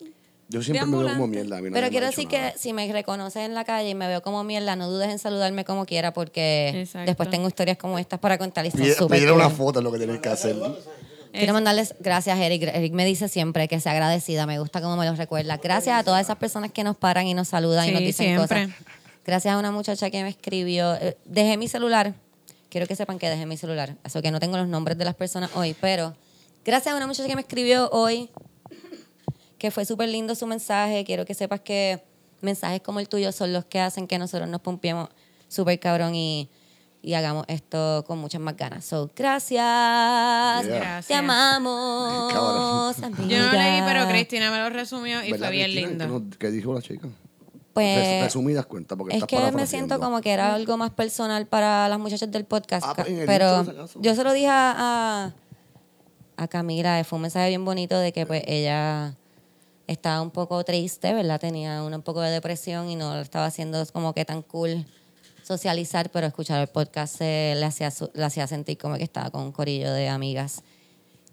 [0.49, 1.57] Yo siempre me veo como mierda.
[1.57, 4.07] a mí nadie Pero quiero decir que si me reconoces en la calle y me
[4.07, 7.05] veo como mierda, no dudes en saludarme como quiera porque Exacto.
[7.05, 9.53] después tengo historias como estas para contar y son súper una cool.
[9.53, 10.57] foto es lo que tienes que hacer.
[11.31, 12.63] Quiero mandarles gracias, Eric.
[12.73, 14.45] Eric me dice siempre que sea agradecida.
[14.45, 15.57] Me gusta cómo me lo recuerda.
[15.63, 18.65] Gracias a todas esas personas que nos paran y nos saludan y nos dicen siempre.
[18.67, 18.75] cosas.
[19.31, 20.93] Gracias a una muchacha que me escribió.
[20.95, 22.13] eh, Dejé mi celular.
[22.69, 23.95] Quiero que sepan que dejé mi celular.
[24.03, 26.13] Eso que no tengo los nombres de las personas hoy, pero
[26.65, 28.29] gracias a una muchacha que me escribió hoy,
[29.57, 31.05] que fue súper lindo su mensaje.
[31.05, 32.03] Quiero que sepas que
[32.41, 35.07] mensajes como el tuyo son los que hacen que nosotros nos pompiemos
[35.47, 36.49] súper cabrón y,
[37.01, 38.83] y hagamos esto con muchas más ganas.
[38.83, 39.63] So, gracias.
[40.65, 41.07] Gracias.
[41.07, 42.33] Te amamos.
[43.29, 44.09] Yo no leí, pero.
[44.09, 45.87] Cristina me lo resumió y ¿Verdad, fue bien Cristina?
[46.05, 46.05] lindo.
[46.05, 47.07] ¿Qué no- ¿Qué dijo la chica?
[47.73, 51.47] Pues, Res- Resumidas cuentas, porque es que me siento como que era algo más personal
[51.47, 52.85] para las muchachas del podcast.
[52.85, 53.63] Ah, pues, pero
[54.01, 55.33] yo se lo dije a,
[56.37, 59.15] a, Camila, fue un mensaje bien bonito de que pues ella
[59.87, 61.39] estaba un poco triste, ¿verdad?
[61.39, 64.85] Tenía un, poco de depresión y no lo estaba haciendo como que tan cool
[65.43, 69.43] socializar, pero escuchar el podcast se- le, hacía, le hacía sentir como que estaba con
[69.43, 70.61] un corillo de amigas.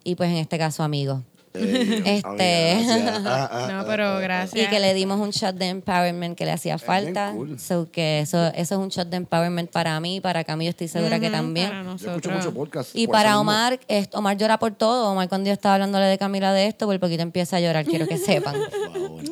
[0.05, 1.23] Y pues en este caso amigos.
[1.55, 2.73] Este.
[2.73, 3.23] amiga, gracias.
[3.27, 4.67] Ah, ah, No, ah, pero gracias.
[4.67, 7.33] Y que le dimos un shot de empowerment que le hacía falta.
[7.33, 7.59] cool.
[7.59, 11.19] So que eso, eso es un shot de empowerment para mí, para Camilo estoy segura
[11.21, 11.69] que también.
[11.71, 12.35] para Yo escucho nosotros.
[12.37, 12.91] mucho podcast.
[12.95, 13.39] Y para.
[13.41, 15.11] Omar, es- Omar llora por todo.
[15.13, 18.07] Omar cuando yo estaba hablándole de Camila de esto, por poquito empieza a llorar, quiero
[18.07, 18.55] que sepan.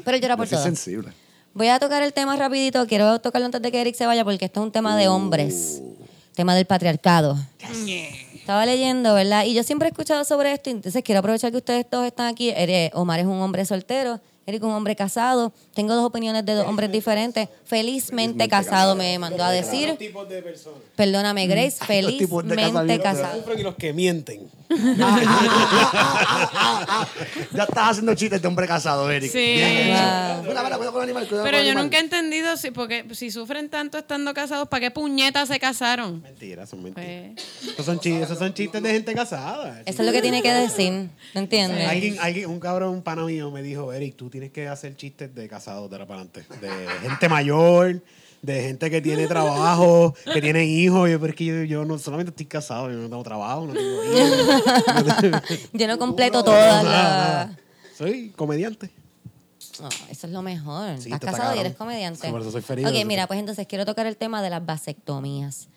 [0.05, 0.65] Pero él llora por Yo todo.
[0.65, 1.11] sensible.
[1.55, 4.45] Voy a tocar el tema rapidito, quiero tocarlo antes de que Eric se vaya porque
[4.45, 5.79] esto es un tema de hombres.
[5.83, 5.97] Uh.
[6.35, 7.37] Tema del patriarcado.
[8.47, 9.45] Estaba leyendo, ¿verdad?
[9.45, 12.55] Y yo siempre he escuchado sobre esto, entonces quiero aprovechar que ustedes todos están aquí.
[12.93, 15.53] Omar es un hombre soltero, Eric un hombre casado.
[15.75, 17.49] Tengo dos opiniones de dos hombres diferentes.
[17.65, 18.95] Felizmente, Felizmente casado, casado.
[18.97, 19.97] me mandó a decir.
[19.97, 20.79] tipos de personas.
[20.95, 23.43] Perdóname, Grace, Los tipos de felizmente casado.
[23.59, 24.49] y los que mienten.
[27.53, 29.31] Ya estás haciendo chistes de hombre casado, Eric.
[29.31, 29.39] Sí.
[29.39, 30.03] Bien hecho.
[30.03, 30.43] Wow.
[30.49, 31.85] Mira, mira, cuidado con el animal, cuidado Pero con el yo animal.
[31.85, 36.21] nunca he entendido si, porque si sufren tanto estando casados, ¿para qué puñetas se casaron?
[36.23, 37.33] Mentiras, son mentiras.
[37.37, 39.83] Pues, Esos, son chistes, esos son chistes de gente casada.
[39.87, 41.89] Eso es lo que tiene que decir, ¿no entiendes?
[41.89, 45.35] Alguien, alguien, un cabrón, un pana mío me dijo, Eric, tú tienes que hacer chistes
[45.35, 46.45] de casados de la para adelante.
[46.61, 48.03] De gente mayor,
[48.43, 51.09] de gente que tiene trabajo, que tiene hijos.
[51.11, 53.73] Yo, pero es que yo, yo no solamente estoy casado, yo no tengo trabajo, no
[53.73, 55.43] tengo hijos.
[55.73, 56.85] Yo no completo las...
[56.85, 57.59] nada.
[57.97, 58.91] Soy comediante.
[59.81, 60.99] Ah, eso es lo mejor.
[60.99, 62.27] Sí, Estás está casado y eres comediante.
[62.27, 64.67] Sí, por eso soy feliz, Ok, mira, pues entonces quiero tocar el tema de las
[64.67, 65.69] vasectomías.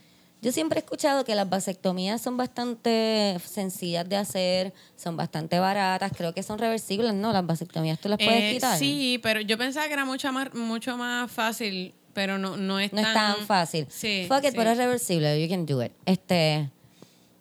[0.42, 6.14] Yo siempre he escuchado que las vasectomías son bastante sencillas de hacer, son bastante baratas,
[6.16, 7.34] creo que son reversibles, ¿no?
[7.34, 8.80] Las vasectomías tú las puedes eh, quitar.
[8.80, 12.94] sí, pero yo pensaba que era mucho más, mucho más fácil, pero no, no es
[12.94, 13.86] No es tan fácil.
[13.90, 14.56] Sí, Fuck it, sí.
[14.56, 15.42] pero es reversible.
[15.42, 15.92] You can do it.
[16.06, 16.70] Este,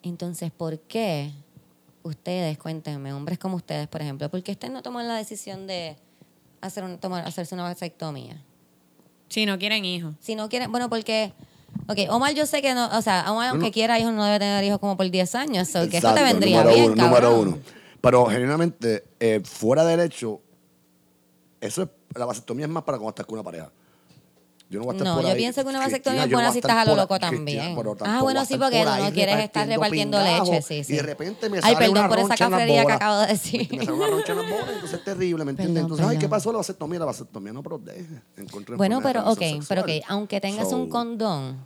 [0.02, 1.30] entonces, ¿por qué
[2.02, 5.96] ustedes, cuéntenme, hombres como ustedes, por ejemplo, por qué ustedes no toman la decisión de
[6.60, 8.42] hacer un, tomar, hacerse una vasectomía?
[9.28, 10.14] Si no quieren hijos.
[10.20, 11.32] Si no quieren, bueno, porque,
[11.88, 13.72] ok, Omar yo sé que no, o sea, Omar aunque no.
[13.72, 16.22] quiera hijos no debe tener hijos como por 10 años, so que eso Exacto, te
[16.24, 17.22] vendría número bien, uno, cabrón.
[17.32, 17.58] número uno.
[18.00, 20.40] Pero genuinamente, eh, fuera del hecho,
[21.60, 23.70] eso es, la vasectomía es más para cuando estás con una pareja.
[24.70, 25.36] Yo no voy a estar No, por yo ahí.
[25.38, 27.74] pienso que una vasectomía es no buena si estás a lo loco Cristina, también.
[27.74, 30.92] pero Ah, bueno, sí, porque por no quieres estar repartiendo leche, sí, sí.
[30.92, 33.66] Y de repente me Ay, sale perdón una por esa cafrería que acabo de decir.
[33.74, 35.74] Me sale una roncha en las bolas, entonces es terrible, ¿me entiendes?
[35.84, 36.52] Perdón, entonces, ay, ¿qué pasó?
[36.52, 38.20] La vasectomía, la vasectomía no protege.
[38.76, 40.04] Bueno, pero ok, transmisión pero ok, sexual.
[40.14, 41.64] aunque tengas So, un condón,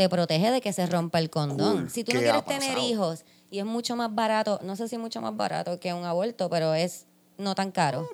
[0.00, 1.76] te protege de que se rompa el condón.
[1.82, 1.90] Cool.
[1.90, 4.94] Si tú no ¿Qué quieres tener hijos y es mucho más barato, no sé si
[4.96, 8.08] es mucho más barato que un aborto, pero es no tan caro.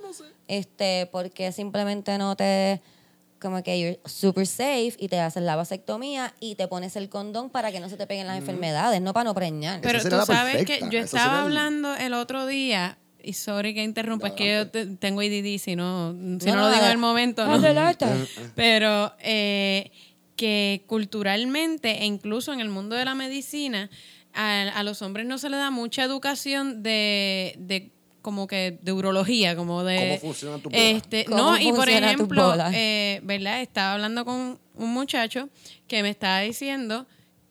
[0.49, 2.81] Este, porque simplemente no te
[3.41, 7.51] como que you're super safe y te haces la vasectomía y te pones el condón
[7.51, 9.81] para que no se te peguen las enfermedades, no para no preñar.
[9.83, 13.75] Pero tú sabes perfecta, que yo eso estaba el- hablando el otro día, y sorry
[13.75, 16.73] que interrumpa, es que yo te- tengo IDD, si no, si No, no, no, lo
[16.75, 17.45] digo en el momento.
[17.45, 17.55] ¿no?
[17.55, 18.07] Adelante.
[18.55, 19.91] Pero eh,
[20.37, 23.91] que culturalmente e incluso en el mundo de la medicina,
[24.33, 27.91] a, a los hombres no se les da mucha educación de, de
[28.27, 30.19] como que de urología, como de...
[30.19, 30.87] ¿Cómo funcionan tus bolas?
[30.97, 33.63] Este, ¿Cómo no, y por ejemplo, eh, ¿verdad?
[33.63, 35.49] Estaba hablando con un muchacho
[35.87, 37.07] que me estaba diciendo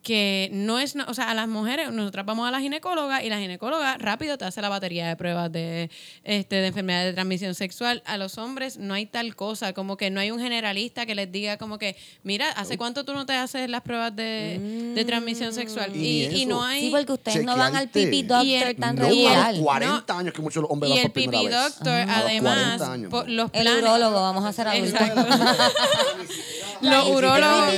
[0.05, 3.29] que no es, no- o sea, a las mujeres, nosotras vamos a la ginecóloga y
[3.29, 5.89] la ginecóloga rápido te hace la batería de pruebas de,
[6.23, 8.03] este, de enfermedades de transmisión sexual.
[8.05, 11.31] A los hombres no hay tal cosa, como que no hay un generalista que les
[11.31, 15.53] diga como que, mira, ¿hace cuánto tú no te haces las pruebas de, de transmisión
[15.53, 15.95] sexual?
[15.95, 16.37] Y Y, eso.
[16.37, 16.81] y no hay...
[16.81, 19.37] Sí, porque ustedes no van al pipi doctor Y el- tan No, regular.
[19.47, 20.19] a los 40 No.
[20.19, 23.09] años que muchos los hombres Y van el pipi doctor, además, 40 años.
[23.09, 25.01] por los El urólogo, vamos a hacer adultos.
[25.01, 25.25] Exacto.
[26.81, 27.73] los urólogos.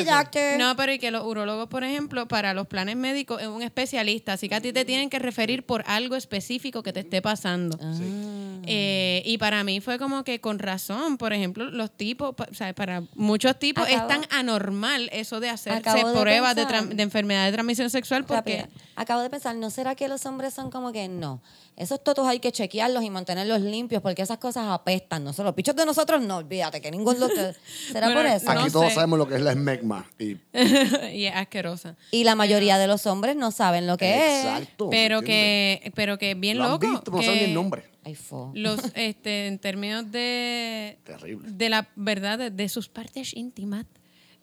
[0.58, 4.34] No, pero y que los urólogos, por ejemplo, para los planes médicos es un especialista,
[4.34, 7.78] así que a ti te tienen que referir por algo específico que te esté pasando.
[7.82, 7.94] Ah.
[8.66, 12.74] Eh, y para mí fue como que con razón, por ejemplo, los tipos, o sea,
[12.74, 16.88] para muchos tipos Acabo- es tan anormal eso de hacerse de pruebas de, pensar.
[16.96, 18.62] de enfermedad de transmisión sexual porque...
[18.62, 18.78] Rápido.
[18.96, 21.40] Acabo de pensar, ¿no será que los hombres son como que no?
[21.76, 25.24] Esos totos hay que chequearlos y mantenerlos limpios porque esas cosas apestan.
[25.24, 27.56] No los pichos de nosotros no, olvídate que ningún doctor.
[27.92, 28.50] ¿Será Bueno, por eso?
[28.50, 28.96] Aquí No todos sé.
[28.96, 30.10] sabemos lo que es la esmegma.
[30.18, 30.38] Y,
[31.14, 31.96] y es asquerosa.
[32.12, 34.46] Y la mayoría de los hombres no saben lo que es.
[34.46, 34.90] exacto.
[34.90, 35.82] Pero ¿entiendes?
[35.82, 36.88] que, pero que bien Lo han loco.
[36.90, 37.84] visto, pero no saben que ni el nombre.
[38.06, 38.52] Ay, fo.
[38.56, 41.50] Los, este, en términos de, Terrible.
[41.52, 43.86] de la verdad, de, de sus partes íntimas,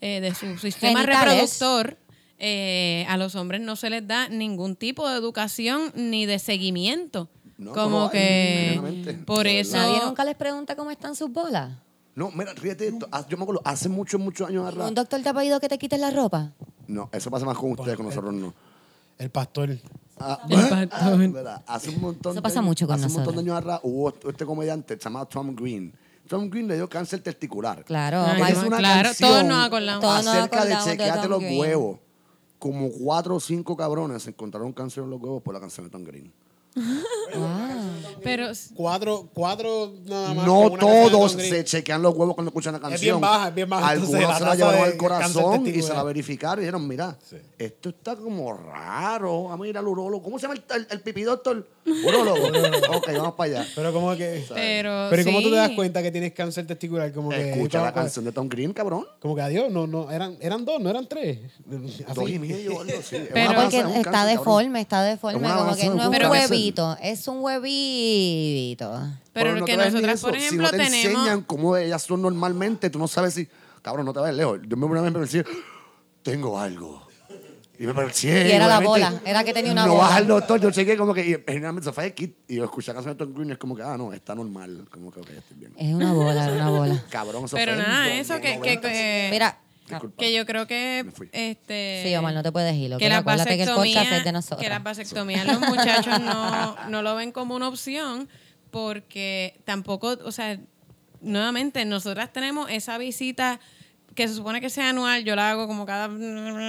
[0.03, 1.31] eh, de su sistema Genitales.
[1.59, 1.99] reproductor,
[2.39, 7.31] eh, a los hombres no se les da ningún tipo de educación ni de seguimiento.
[7.57, 9.77] No, no Como hay, que genuinamente, por de eso.
[9.77, 11.73] Nadie nunca les pregunta cómo están sus bolas.
[12.17, 13.09] No, mira, fíjate esto.
[13.11, 14.89] Ah, Yo me acuerdo, hace muchos, muchos años atrás.
[14.89, 16.53] ¿Un doctor te ha pedido que te quites la ropa?
[16.89, 18.55] No, eso pasa más con ustedes, con nosotros no.
[19.19, 19.79] El pastor.
[20.19, 21.29] Ah, El pastor.
[21.33, 21.63] ¿verdad?
[21.67, 24.45] Hace un montón Eso pasa mucho con hace un montón de años atrás hubo este
[24.47, 25.93] comediante llamado Tom Green.
[26.29, 27.85] Tom Green le dio cáncer testicular.
[27.85, 28.25] Claro.
[28.27, 30.01] Ay, hizo una claro, canción todos nos acordamos.
[30.01, 31.61] Todos nos acerca de acordamos de chequearte Tom los Green.
[31.61, 31.99] huevos.
[32.59, 35.91] Como cuatro o cinco cabrones se encontraron cáncer en los huevos por la canción de
[35.91, 36.33] Tom Green.
[38.23, 40.47] Pero Cuatro, cuatro nada más.
[40.47, 42.95] No todos se chequean los huevos cuando escuchan la canción.
[42.95, 43.89] Es bien baja, es bien baja.
[43.89, 47.17] Algunos Entonces, se la llevaron al corazón y se la verificaron y dijeron, mira,
[47.59, 49.45] esto está como raro.
[49.45, 50.23] Vamos a ir al urólogo.
[50.23, 51.67] ¿Cómo se llama el, el, el pipí doctor?
[51.87, 52.47] Urólogo.
[52.97, 53.69] ok, vamos para allá.
[53.75, 54.45] Pero como que.
[54.55, 57.13] Pero, Pero ¿y cómo tú te das cuenta que tienes cáncer testicular?
[57.13, 57.53] Como que.
[57.53, 59.07] Escucha la canción de Tom Green, cabrón.
[59.21, 61.39] Como que adiós, no, no, eran, eran dos, no eran tres.
[62.07, 62.15] Así.
[62.15, 63.17] Dos y medio, algo así.
[63.33, 64.27] Pero- Porque panza, es un está cáncer, cabrón.
[64.37, 65.49] deforme, está deforme.
[65.49, 66.29] Como que no es Pero-
[66.65, 68.93] huevito, es un huevito.
[69.33, 71.05] Pero no que nosotras, por si ejemplo, no te tenemos.
[71.05, 73.49] enseñan cómo ellas son normalmente, tú no sabes si...
[73.83, 74.61] Cabrón, no te vayas lejos.
[74.67, 75.45] Yo me una vez me decía,
[76.23, 77.07] tengo algo.
[77.79, 78.47] Y me parecía...
[78.47, 80.05] Y era la bola, era que tenía una no bola.
[80.05, 81.27] vas al doctor, yo chequé como que...
[81.27, 83.59] Y generalmente se fue kit y yo escuché la canción de Tom Green y es
[83.59, 84.87] como que, ah, no, está normal.
[84.91, 85.73] Como que, ok, estoy bien.
[85.77, 87.05] Es una bola, es una bola.
[87.11, 88.81] Cabrón, eso Pero fue nada, eso que, que, 90s.
[88.81, 90.17] que- Mira, Disculpa.
[90.19, 92.97] que yo creo que este sí, Omar, no te puedes ir.
[92.97, 94.61] que acuérdate que el podcast es de nosotros.
[94.63, 98.29] que las vasectomías los muchachos no, no lo ven como una opción
[98.71, 100.59] porque tampoco, o sea,
[101.21, 103.61] nuevamente nosotras tenemos esa visita
[104.15, 106.05] que se supone que sea anual, yo la hago como cada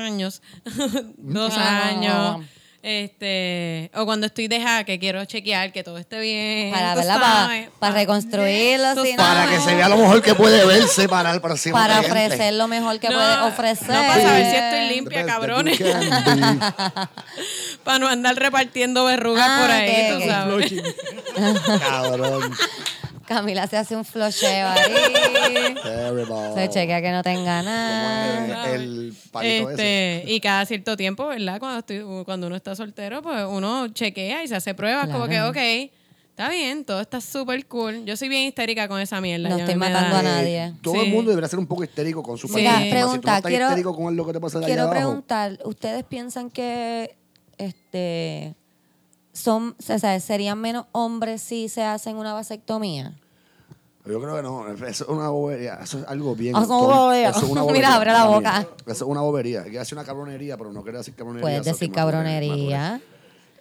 [0.05, 0.41] años,
[1.17, 1.87] dos Ah.
[1.89, 2.45] años.
[2.87, 6.71] Este, o cuando estoy de que quiero chequear que todo esté bien.
[6.71, 7.19] Para, ¿verdad?
[7.19, 7.65] sabes.
[7.69, 8.93] Para, para reconstruirlo.
[8.93, 11.75] Tú si no, Para que se vea lo mejor que puede verse para el próximo
[11.75, 12.11] Para cliente.
[12.25, 13.87] ofrecer lo mejor que No, puede ofrecer.
[13.89, 15.79] no, para saber si estoy limpia, cabrones.
[17.83, 20.29] Para no andar repartiendo verrugas Ah, por ahí, ok, tú ok.
[20.29, 20.73] sabes.
[21.81, 22.51] Cabrón.
[23.27, 25.73] Camila se hace un flocheo ahí.
[25.83, 26.25] Terrible.
[26.53, 28.71] se chequea que no tenga nada.
[28.73, 30.21] El palito ese.
[30.21, 31.59] Este, y cada cierto tiempo, ¿verdad?
[31.59, 35.41] Cuando, estoy, cuando uno está soltero, pues uno chequea y se hace pruebas, como que,
[35.41, 35.57] ok,
[36.29, 38.05] está bien, todo está súper cool.
[38.05, 39.49] Yo soy bien histérica con esa mierda.
[39.49, 40.73] No estoy matando da- a nadie.
[40.81, 40.99] Todo Sí.
[41.01, 42.53] el mundo debería ser un poco histérico con su Sí.
[42.53, 42.71] pareja.
[42.79, 44.81] Mira, Si tú no pregunta, estás quiero- histérico con lo que te pasa allá Quiero
[44.83, 47.15] abajo, preguntar, ¿ustedes piensan que
[47.57, 48.55] este
[49.35, 53.13] son, o sea, serían menos hombres si se hacen una vasectomía?
[54.05, 54.67] Yo creo que no.
[54.69, 55.79] Eso es una bobería.
[55.83, 56.55] Eso es algo bien.
[56.55, 56.95] Ah, es una tonto.
[56.95, 57.29] bobería.
[57.29, 58.67] Eso es una Mira, bobería abre la boca.
[58.85, 59.63] Eso es una bobería.
[59.63, 61.41] Quiero decir una cabronería, pero no quiero decir cabronería.
[61.41, 62.79] Puedes eso decir que cabronería.
[62.91, 63.03] madure.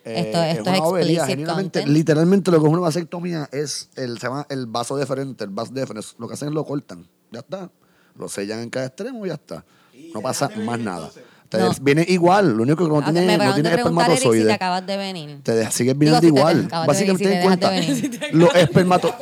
[0.07, 1.87] Eh, Esto- esto es una content.
[1.89, 5.73] literalmente lo que es una vasectomía es el, se llama el vaso deferente, el vas
[5.73, 6.15] deferens.
[6.19, 7.09] Lo que hacen es lo cortan.
[7.33, 7.71] Ya está.
[8.17, 9.65] Lo sellan en cada extremo y ya está.
[10.13, 11.11] No pasa más nada.
[11.57, 11.73] Te No.
[11.81, 12.57] Viene igual.
[12.57, 14.29] Lo único que no Ah, tiene, me no acaban tiene de preguntar, Eric, si te
[14.29, 14.53] espermatozoide.
[14.53, 15.39] acabas de venir.
[15.43, 16.65] Te sigues viniendo Digo, si te igual.
[16.67, 18.29] acabas de venir, Básicamente, si ten te en dejas cuenta.
[18.29, 18.35] venir.
[18.35, 19.15] Los espermato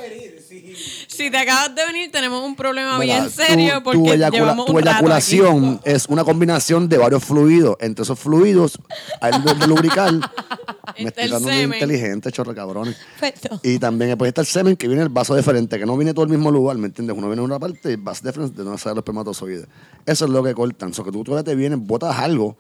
[1.16, 4.79] Si te acabas de venir, tenemos un problema bien serio tu- porque tu, eyacula- tu
[4.79, 4.88] aquí.
[4.88, 7.77] eyaculación es una combinación de varios fluidos.
[7.81, 8.79] Entre esos fluidos,
[9.20, 10.12] hay de, lubricar.
[10.98, 12.96] Me Está estoy dando inteligente, chorro cabrones.
[13.18, 13.61] Perfecto.
[13.62, 16.25] Y también después está el semen que viene el vaso deferente, que no viene todo
[16.25, 17.16] el mismo lugar, ¿me entiendes?
[17.16, 19.66] Uno viene en una parte y el vaso deferente de donde salen los espermatozoides.
[20.05, 20.90] Eso es lo que cortan.
[20.90, 22.57] O sea, que tú te vienes, botas algo,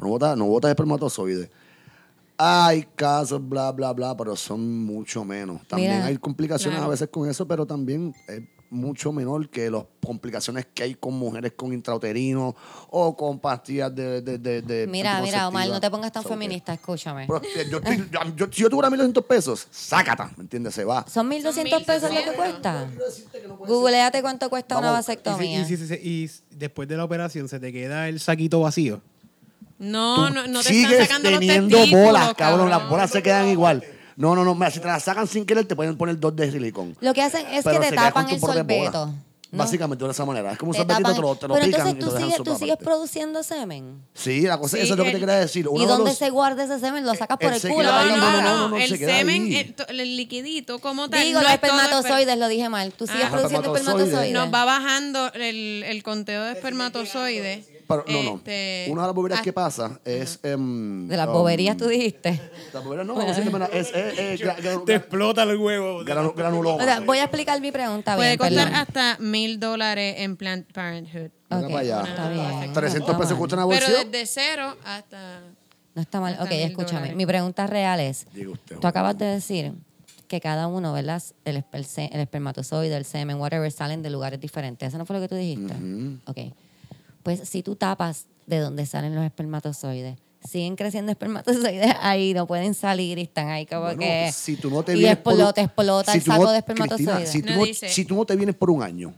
[0.00, 1.48] no botas, no botas espermatozoides.
[2.36, 5.66] Hay casos, bla, bla, bla, pero son mucho menos.
[5.68, 6.88] También Mira, hay complicaciones claro.
[6.88, 11.14] a veces con eso, pero también es mucho menor que las complicaciones que hay con
[11.14, 12.56] mujeres con intrauterino
[12.90, 14.20] o con pastillas de.
[14.20, 17.28] de, de, de Mira, mira, Omar, no te pongas tan So, que- feminista, escúchame.
[17.28, 20.74] pero, eh, yo, yo- yo- si yo tuviera 1.200 pesos, sácata, ¿me entiendes?
[20.74, 21.06] Se va.
[21.08, 22.34] ¿Son 1.200 pesos lo que 1.200.
[22.36, 22.90] cuesta?
[23.64, 24.88] Googleate cuánto cuesta una.
[24.88, 25.60] Y, si- vasectomía.
[25.60, 29.00] y si- si- y después de la operación se te queda el saquito vacío.
[29.78, 32.70] No, no, no te Sigues están sacando los teniendo testículos, bolas, cabrón.
[32.70, 33.82] Las bolas se quedan igual.
[34.16, 34.54] No, no, no.
[34.54, 36.96] mira, si te las sacan sin querer, te pueden poner dos de silicón.
[37.00, 38.92] Lo que hacen es Pero que se te tapan tu el propia bola.
[38.92, 39.06] sorbeto.
[39.06, 39.58] ¿no?
[39.58, 40.50] Básicamente de esa manera.
[40.52, 42.00] Es como un Te sorbetito, tapan- te lo, te lo Pero pican entonces y te
[42.00, 42.84] tú lo dejan sigues, tú sigues aparte.
[42.84, 44.02] produciendo semen.
[44.12, 45.68] Sí, la cosa, Sí, eso es lo que te el- quería decir.
[45.68, 47.04] Uno ¿Y de dónde los- se guarda ese semen?
[47.06, 47.82] Lo sacas por Él el se culo.
[47.88, 49.56] queda No, ahí, no, no, no, no, no, el queda semen, ahí.
[49.56, 51.20] el, to- el liquidito como tal.
[51.22, 52.92] Digo, no los es todo espermatozoides, lo dije mal.
[52.94, 53.30] Tú sigues Ah.
[53.30, 54.08] produciendo Espermatozoides.
[54.08, 54.32] espermatozoides.
[54.34, 57.66] Nos va bajando el, el conteo de espermatozoides.
[57.86, 58.34] Pero, no, no.
[58.36, 60.38] Este, Una de las boberías ah, que pasa es.
[60.42, 62.40] em, De las um, boberías tú dijiste.
[62.72, 66.00] Las boberías no, decirle, es, es, es, gra- gra- Te explota el huevo.
[66.04, 66.82] granu- granuloma.
[66.82, 68.80] O sea, voy a explicar mi pregunta Puede bien, costar perdón.
[68.80, 71.30] hasta mil dólares en Planned Parenthood.
[71.50, 72.02] Mira Ok, para allá.
[72.08, 72.72] está bien.
[72.72, 75.40] 300 No pesos cuesta una Pero desde cero hasta...
[75.94, 76.32] No está mal.
[76.32, 76.98] Hasta Ok, mil escúchame.
[77.00, 77.16] dólares.
[77.16, 79.72] Mi pregunta real es, Diga usted, tú acabas de decir
[80.26, 81.22] que cada uno, ¿verdad?
[81.44, 84.88] El, esper- el espermatozoide, el semen, whatever, salen de lugares diferentes.
[84.88, 85.74] ¿Eso no fue lo que tú dijiste?
[86.26, 86.38] Ok.
[87.24, 90.16] Pues si tú tapas de donde salen los espermatozoides,
[90.48, 94.30] siguen creciendo espermatozoides ahí, no pueden salir y están ahí como Bueno, que...
[94.32, 96.84] si tú no te y vienes por- explota, explota si el saco no- de Cristina,
[96.86, 97.30] espermatozoides.
[97.30, 99.14] si, tú No no, si tú no te vienes por un año,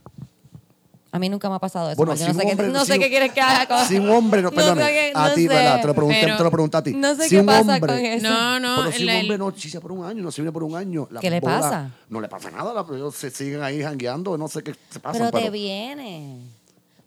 [1.11, 1.97] A mí nunca me ha pasado eso.
[1.97, 2.19] Bueno, Omar.
[2.19, 3.67] yo si no sé, un qué, hombre- no sé si qué un- quieres que haga
[3.67, 3.89] con...
[3.89, 5.81] si un hombre, no, No sé qué- a no ti, sé, ¿verdad?
[5.81, 6.93] Te lo pregunté, pero- te lo pregunté a ti.
[6.95, 8.29] No sé Si qué un pasa hombre- con eso.
[8.29, 10.63] No, no, Pero si un hombre no chisa por un año, no se viene por
[10.63, 11.09] un año.
[11.11, 11.91] las ¿Qué le pasa?
[12.11, 15.19] No le pasa nada, la- ellos se siguen ahí jangueando, no sé qué se pasa.
[15.19, 16.39] Pero te viene.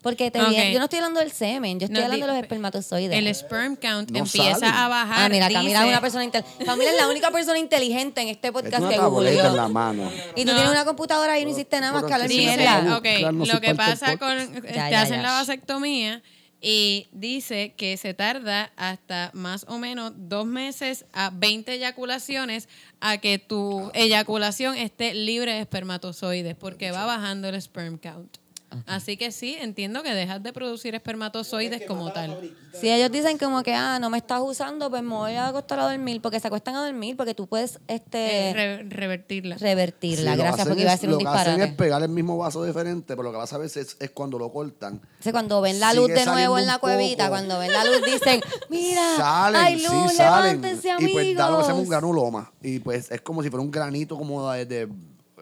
[0.01, 0.47] Porque te Ok.
[0.49, 0.71] viene.
[0.71, 3.17] Yo no estoy hablando del semen, yo estoy No, hablando de los espermatozoides.
[3.17, 5.25] El sperm count No empieza a bajar.
[5.25, 6.65] Ah, mira, Camila dice- es una persona inteligente.
[6.65, 9.49] Camila es la única persona inteligente en este Es podcast una que tableta en la
[9.63, 9.69] googleó.
[9.69, 10.11] mano.
[10.37, 10.55] Y tú No.
[10.55, 12.97] tienes una computadora y no hiciste nada más que hablar mierda.
[12.97, 13.05] ok,
[13.45, 14.61] lo que pasa con...
[14.61, 15.21] Te Ya, ya, hacen ya.
[15.23, 16.21] la vasectomía
[16.61, 22.69] y dice que se tarda hasta más o menos dos meses a 20 eyaculaciones
[23.01, 28.37] a que tu eyaculación esté libre de espermatozoides porque va bajando el sperm count.
[28.85, 32.51] Así que sí, entiendo que dejas de producir espermatozoides como tal.
[32.79, 35.79] Si ellos dicen como que, ah, no me estás usando, pues me voy a acostar
[35.79, 39.57] a dormir, porque se acuestan a dormir, porque tú puedes este Eh, re- revertirla.
[39.57, 40.33] revertirla.
[40.33, 41.71] Sí, Gracias, porque iba a decir un Lo que hacen disparate.
[41.71, 44.51] es pegar el mismo vaso diferente, pero lo que pasa a veces es cuando lo
[44.51, 45.01] cortan.
[45.31, 47.29] Cuando ven la luz de nuevo en la cuevita, poco.
[47.37, 50.61] cuando ven la luz dicen, mira, Salen, hay sí, luz, salen.
[50.61, 51.11] levántense, Y amigos.
[51.13, 52.51] pues da lo que se llama un granuloma.
[52.61, 54.65] Y pues es como si fuera un granito como de...
[54.65, 54.89] de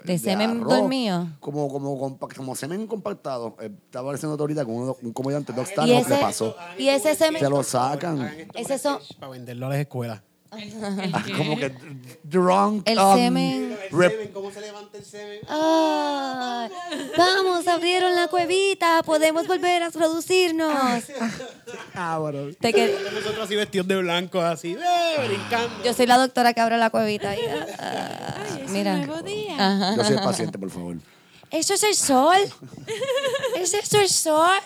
[0.03, 1.27] ¿De semen dormido?
[1.39, 3.55] Como, como, compa- como semen compactado.
[3.61, 6.55] Eh, estaba diciendo ahorita con uno- un comediante, Doc y Stanhope, ese, le pasó.
[6.77, 8.47] y ese semen, Se lo sacan.
[8.53, 10.21] ese eso, Para venderlo a las escuelas.
[10.49, 10.57] Ah,
[11.37, 11.73] como que
[12.23, 12.83] drunk.
[12.87, 15.39] el um, semen, rep- ¿Cómo se levanta el semen?
[15.47, 16.69] Ay,
[17.17, 20.73] vamos, abrieron la cuevita, podemos volver a producirnos.
[21.93, 22.53] Ah, bueno.
[22.59, 25.27] Te que- Nosotros así vestidos de blanco, así, ¡eh!
[25.27, 25.83] brincando.
[25.83, 27.35] yo soy la doctora que abre la cuevita.
[27.35, 27.39] y,
[27.79, 28.35] ah,
[28.69, 29.53] mira, Nuevo día.
[29.57, 29.95] Ajá.
[29.95, 30.97] Yo soy el paciente, por favor.
[31.49, 32.35] ¿Eso es el sol?
[33.55, 34.57] ¿Es eso el sol?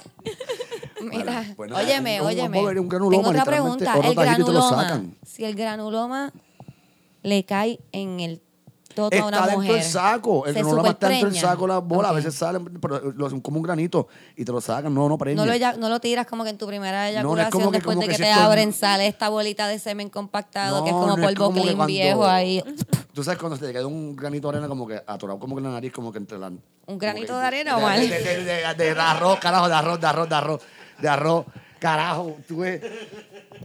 [1.02, 2.60] Mira, Bueno, pues nada, óyeme, un- óyeme.
[2.60, 3.94] bober- un granuloma, Tengo otra pregunta.
[4.04, 6.32] El granuloma, si el granuloma
[7.24, 8.42] le cae en el
[8.94, 9.74] toto a Está una dentro mujer.
[9.74, 10.46] del saco.
[10.46, 12.12] El se granuloma está dentro del saco, las bolas.
[12.12, 12.14] Ok.
[12.14, 14.94] A veces salen, pero lo hacen como un granito y te lo sacan.
[14.94, 15.46] No, no preña.
[15.46, 17.14] No lo, no tiras como que en tu primera No, no es
[17.48, 19.80] eyaculación como que- después como de que que, si te abren, sale esta bolita de
[19.80, 22.64] semen compactado que es No, como no es polvo como que clean cuando- viejo ahí.
[23.14, 25.60] Tú sabes cuando se te queda un granito de arena como que atorado como que
[25.60, 26.48] en la nariz, como que entre la...
[26.48, 28.00] ¿Un granito que- de arena o mal?
[28.00, 30.62] de, de, de- de- de arroz, carajo, de arroz, de arroz, de arroz,
[31.02, 31.46] de arroz,
[31.82, 32.80] carajo, tú ves.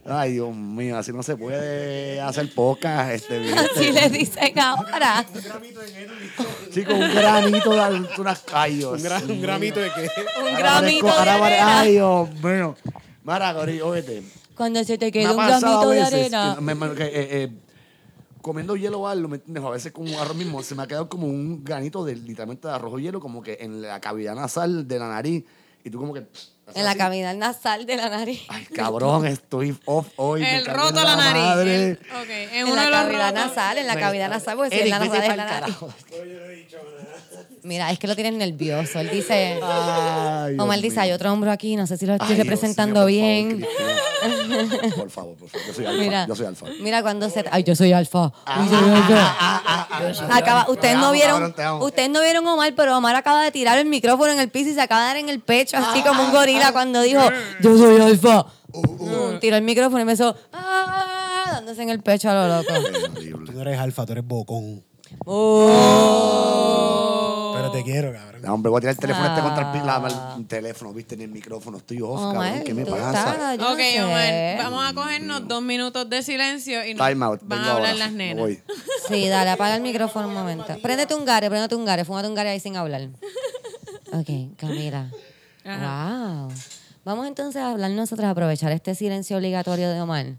[0.04, 3.92] Ay, Dios mío, así no se puede hacer pocas, este, Así ¿viste?
[3.92, 5.24] le dicen ahora.
[6.72, 8.06] Chico, un granito de.
[8.52, 10.02] Ay, Dios Un, gra- un gramito de qué.
[10.40, 11.80] Un Ahora gramito parezco- de arena.
[11.80, 12.74] Ay, Dios mío.
[13.24, 14.22] Mara, Gori, óyete.
[14.56, 16.54] Cuando se te queda un gramito de arena.
[16.56, 16.98] que me- eh,
[17.44, 17.50] eh,
[18.40, 19.64] comiendo hielo o algo, ¿me entiendes?
[19.64, 22.68] A veces con un arroz mismo, se me ha quedado como un granito de literalmente
[22.68, 25.44] de arroz o hielo, como que en la cavidad nasal de la nariz.
[25.84, 26.26] Y tú como que...
[26.74, 28.42] En la cavidad nasal de la nariz.
[28.48, 30.44] Ay, cabrón, estoy off hoy.
[30.44, 31.42] El roto en la nariz.
[31.42, 31.84] madre.
[31.90, 33.46] El- ok, en, En la cavidad rotos.
[33.46, 35.76] nasal, en la cavidad nasal, porque si Eric, es la vete nasal es la nariz.
[35.76, 35.94] carajo.
[37.62, 39.00] Mira, es que lo tienes nervioso.
[39.00, 42.34] Él dice, Ay, Omar dice, hay otro hombro aquí, no sé si lo estoy Ay,
[42.36, 43.66] Dios representando bien.
[43.66, 44.94] favor.
[44.96, 45.66] Por favor, por favor.
[45.66, 45.98] Yo soy alfa.
[46.04, 46.66] Mira, Yo soy alfa.
[46.80, 47.44] mira cuando se...
[47.50, 48.32] Ay, yo soy alfa.
[48.46, 53.86] Ah, ustedes Te no vieron, ustedes no vieron Omar, pero Omar acaba de tirar el
[53.86, 56.32] micrófono en el piso y se acaba de dar en el pecho, así como un
[56.32, 57.20] gorila cuando dijo,
[57.60, 58.46] yo soy alfa.
[59.40, 62.72] Tiró el micrófono y me hizo, ah, dándose en el pecho a lo loco.
[63.46, 64.84] Tú no eres alfa, tú eres bocón.
[66.16, 67.52] Oh.
[67.56, 68.42] Pero te quiero, cabrón.
[68.42, 70.34] No, hombre, voy a tirar el teléfono este contra el, pi- la- Ah.
[70.38, 71.78] el teléfono, viste, en el micrófono.
[71.78, 72.62] Estoy off, Omar, cabrón.
[72.64, 73.32] ¿Qué me tú pasa?
[73.32, 74.02] estás- yo ok, sé.
[74.04, 77.40] Omar, vamos a cogernos dos minutos de silencio y nos Time out.
[77.42, 78.04] van vengo a hablar ahora.
[78.04, 78.42] las nenas.
[78.42, 78.62] Voy.
[79.08, 80.66] Sí, dale, apaga el micrófono un momento.
[80.82, 83.08] Préndete un gare, préndete un gare, fúmate un gare ahí sin hablar.
[84.12, 85.10] Ok, Camila.
[85.66, 86.48] Wow.
[87.04, 90.36] Vamos entonces a hablar nosotros, a aprovechar este silencio obligatorio de Omar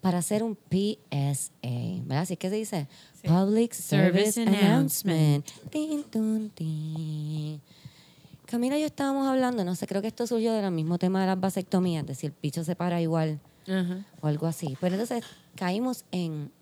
[0.00, 2.22] para hacer un PSA, ¿verdad?
[2.22, 2.88] Así que se dice
[3.22, 5.46] Public Service, Service Announcement.
[5.70, 7.60] Tin, tun, tin.
[8.44, 11.26] Camila y yo estábamos hablando, no sé, creo que esto surgió del mismo tema de
[11.28, 13.40] las vasectomías, de si el picho se para igual
[14.20, 14.76] o algo así.
[14.80, 15.24] Pero entonces
[15.56, 16.52] caímos en,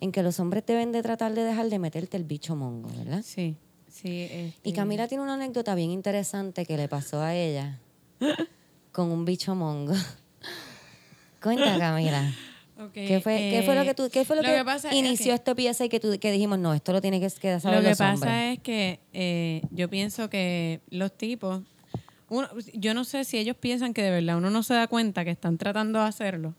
[0.00, 3.22] en que los hombres deben de tratar de dejar de meterte el bicho mongo, ¿verdad?
[3.24, 3.56] Sí,
[4.02, 4.22] sí.
[4.30, 7.78] este- Y Camila tiene una anécdota bien interesante que le pasó a ella
[8.92, 9.94] con un bicho mongo.
[11.42, 12.32] Cuenta, Camila.
[12.94, 15.54] ¿Qué fue, qué fue lo que tú, qué fue lo, que, pasa inició que- este
[15.74, 17.98] PSA que, tú, que dijimos, no, esto lo tiene que quedar saber Lo que los
[17.98, 18.56] pasa hombres?
[18.56, 21.60] es que eh, yo pienso que los tipos,
[22.30, 25.26] uno, yo no sé si ellos piensan que de verdad uno no se da cuenta
[25.26, 26.54] que están tratando de hacerlo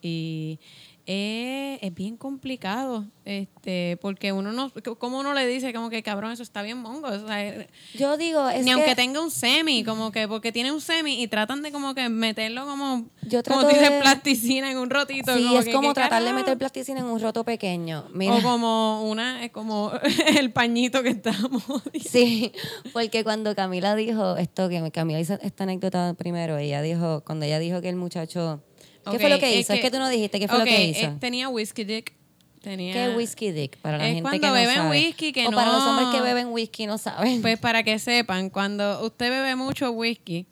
[0.00, 0.60] y
[1.06, 6.32] eh, es bien complicado, este, porque uno no, como uno le dice como que cabrón
[6.32, 9.30] eso está bien mongo, o sea, eh, Yo digo, es ni que aunque tenga un
[9.30, 13.42] semi, como que porque tiene un semi y tratan de como que meterlo como, Yo
[13.42, 15.34] como dices, de- plasticina en un rotito.
[15.36, 18.06] sí, es que, como ¿qué tratar de meter plasticina en un roto pequeño.
[18.12, 18.36] Mira.
[18.36, 19.92] O como una, es como
[20.38, 21.62] el pañito que estamos
[22.08, 22.50] Sí,
[22.94, 27.58] porque cuando Camila dijo esto, que Camila hizo esta anécdota primero, ella dijo, cuando ella
[27.58, 28.62] dijo que el muchacho,
[29.10, 29.72] ¿qué fue lo que hizo?
[29.72, 31.06] Es que, tú no dijiste, ¿qué fue lo que hizo?
[31.06, 32.12] eh, tenía whisky dick.
[32.60, 33.76] Tenía, ¿Qué whisky dick?
[33.78, 34.90] Para la Es gente cuando que no beben sabe.
[34.90, 37.42] whisky que o para los no- hombres que beben whisky no saben.
[37.42, 40.46] Pues para que sepan, cuando usted bebe mucho whisky,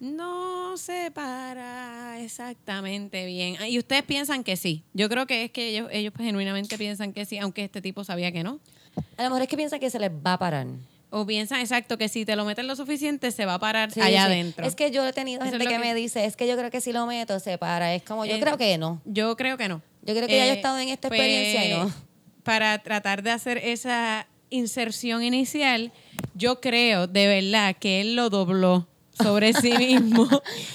[0.00, 3.56] no se para exactamente bien.
[3.60, 4.82] Ah, Y ustedes piensan que sí.
[4.94, 8.32] Yo creo que es que ellos, ellos genuinamente piensan que sí, aunque este tipo sabía
[8.32, 8.58] que no.
[9.16, 10.66] a lo mejor es que piensa que se les va a parar.
[11.16, 14.00] O piensan exacto que si te lo meten lo suficiente, se va a parar Sí,
[14.00, 14.32] allá sí.
[14.32, 14.66] adentro.
[14.66, 16.70] Es que yo he tenido Eso gente que, que- me dice, es que yo creo
[16.72, 17.94] que si lo meto se para.
[17.94, 19.00] Es como, yo Eh, creo que no.
[19.04, 19.80] Yo creo que no.
[20.02, 21.92] Yo creo que ya yo he Eh, estado en esta pues, experiencia y no.
[22.42, 25.92] Para tratar de hacer esa inserción inicial,
[26.34, 30.28] yo creo de verdad que él lo dobló sobre sí mismo.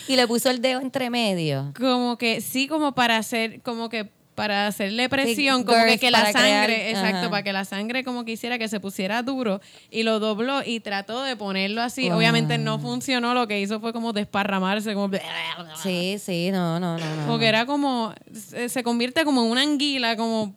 [0.08, 1.74] Y le puso el dedo entre medio.
[1.78, 4.10] Como que sí, como para hacer, como que
[4.40, 7.30] para hacerle presión, como que, que la sangre, crear- exacto, ajá.
[7.30, 9.60] para que la sangre como quisiera que se pusiera duro
[9.92, 12.10] y lo dobló y trató de ponerlo así.
[12.10, 15.10] Obviamente no funcionó, lo que hizo fue como desparramarse, como
[15.84, 17.16] Sí, sí, no, no, no.
[17.18, 17.50] no, porque no.
[17.50, 20.54] era como, se, convierte como en una anguila, como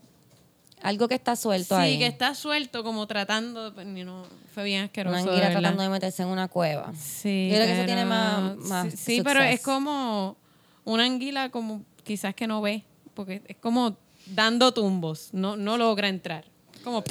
[0.83, 1.99] Algo que está suelto sí, ahí.
[1.99, 4.24] que está suelto, como tratando, y no,
[4.55, 5.14] fue bien asqueroso.
[5.20, 6.93] Una anguila tratando de meterse en una cueva.
[6.97, 10.37] Sí, Yo creo que eso tiene más- más Sí, sí, pero es como
[10.85, 12.83] una anguila como quizás que no ve,
[13.15, 13.97] porque es como
[14.27, 16.45] dando tumbos, no, no logra entrar.
[16.85, 17.03] Como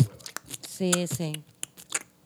[0.68, 1.34] Sí, sí.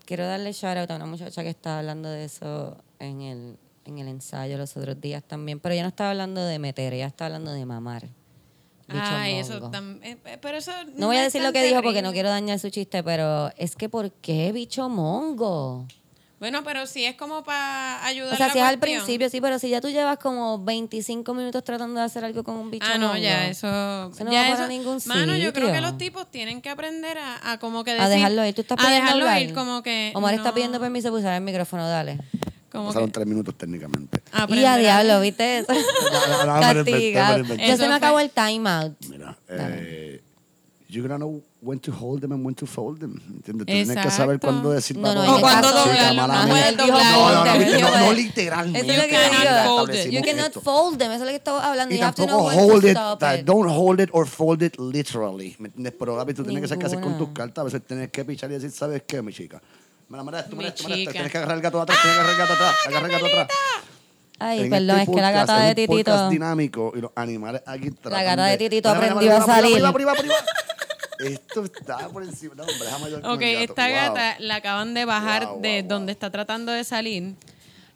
[0.05, 3.97] Quiero darle shout out a una muchacha que estaba hablando de eso en el, en
[3.97, 5.59] el ensayo los otros días también.
[5.59, 8.07] Pero ella no estaba hablando de meter, ella estaba hablando de mamar.
[8.87, 9.71] Ay, eso mongo.
[9.71, 12.59] tam- eh, pero eso No voy a decir lo que dijo porque no quiero dañar
[12.59, 15.87] su chiste, pero es que ¿por qué bicho mongo?
[16.39, 18.99] Bueno, pero si es como para ayudar O sea, la si es al cuestión.
[19.05, 22.55] principio, sí, pero si ya tú llevas como 25 minutos tratando de hacer algo con
[22.57, 23.67] un bicho Ah, no, ya, eso.
[24.11, 25.89] Eso no ya va para eso- ningún Mano, yo creo que sitio.
[25.89, 28.53] los tipos tienen que aprender a, a como que A dejarlo ir.
[28.53, 29.41] ¿Tú estás a dejarlo hablar?
[29.41, 30.11] ir, como que.
[30.13, 32.19] Omar está pidiendo permiso para usar el micrófono, dale.
[32.69, 34.21] Como Pasaron que, tres minutos técnicamente.
[34.49, 35.67] Y a diablo, ¿viste eso?
[36.59, 37.43] Castigado.
[37.57, 38.93] Eso se me acabó el timeout.
[39.09, 40.21] Mira, eh,
[40.95, 43.19] you're gonna know when to hold them and when to fold them.
[43.65, 46.45] Tienes que saber cuándo decir No, no, el cuándo doblarlo, no.
[46.45, 48.79] No, no, literalmente.
[48.79, 49.77] Eso es lo que You cannot digo.
[49.77, 50.11] fold it.
[50.11, 50.61] You cannot esto.
[50.61, 51.11] fold them.
[51.11, 51.95] Eso es lo que estaba hablando.
[51.95, 55.55] Y tampoco hold to it, o don't hold it or fold it literally.
[55.59, 55.93] ¿Me entiendes?
[55.99, 57.61] Pero Gaby, tú tienes que saber qué hacer con tus cartas.
[57.61, 59.61] A veces tienes que pichar y decir, ¿sabes qué, mi chica?
[60.07, 61.01] Mira, mira esto, mira Mi esto, mira esto.
[61.01, 61.11] chica.
[61.11, 63.25] Tienes que agarrar el gato atrás, tienes que agarrar el gato atrás, agarrar el gato
[63.25, 63.47] atrás.
[64.37, 66.29] Ay, En perdón, este es que la gata de es Titito.
[66.29, 69.81] dinámico y los animales aquí tratan gata de Titito aprendió a salir.
[71.19, 72.55] Esto está por encima.
[72.55, 73.71] No, hombre, déjame con Ok, el gato.
[73.71, 73.95] esta Wow.
[73.95, 77.33] gata la acaban de bajar Wow, de wow, donde está tratando de salir.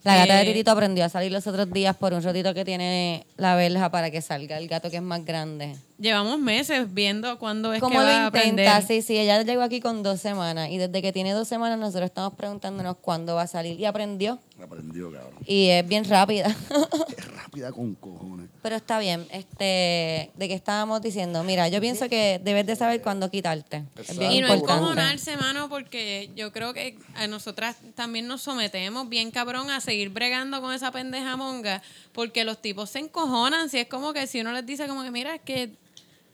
[0.03, 2.63] La gata de Eh, Titito aprendió a salir los otros días por un rotito que
[2.63, 5.75] tiene la verja para que salga el gato que es más grande.
[5.99, 8.51] Llevamos meses viendo cuándo es que ¿Cómo va lo a aprender.
[8.65, 8.81] intenta?
[8.81, 12.05] Sí, sí, ella llegó aquí con dos semanas y desde que tiene dos semanas nosotros
[12.05, 15.33] estamos preguntándonos cuándo va a salir y aprendió Aprendió, cabrón.
[15.45, 16.55] y es bien rápida.
[17.17, 18.47] Es rápida con cojones.
[18.61, 23.01] Pero está bien, este, de que estábamos diciendo, mira, yo pienso que debes de saber
[23.01, 23.83] cuándo quitarte.
[23.97, 24.81] Es bien Y no es importante.
[24.81, 30.09] cojonarse, mano, porque yo creo que a nosotras también nos sometemos bien cabrón a seguir
[30.09, 31.81] bregando con esa pendeja monga,
[32.13, 35.11] porque los tipos se encojonan, si es como que si uno les dice como que,
[35.11, 35.71] mira, es que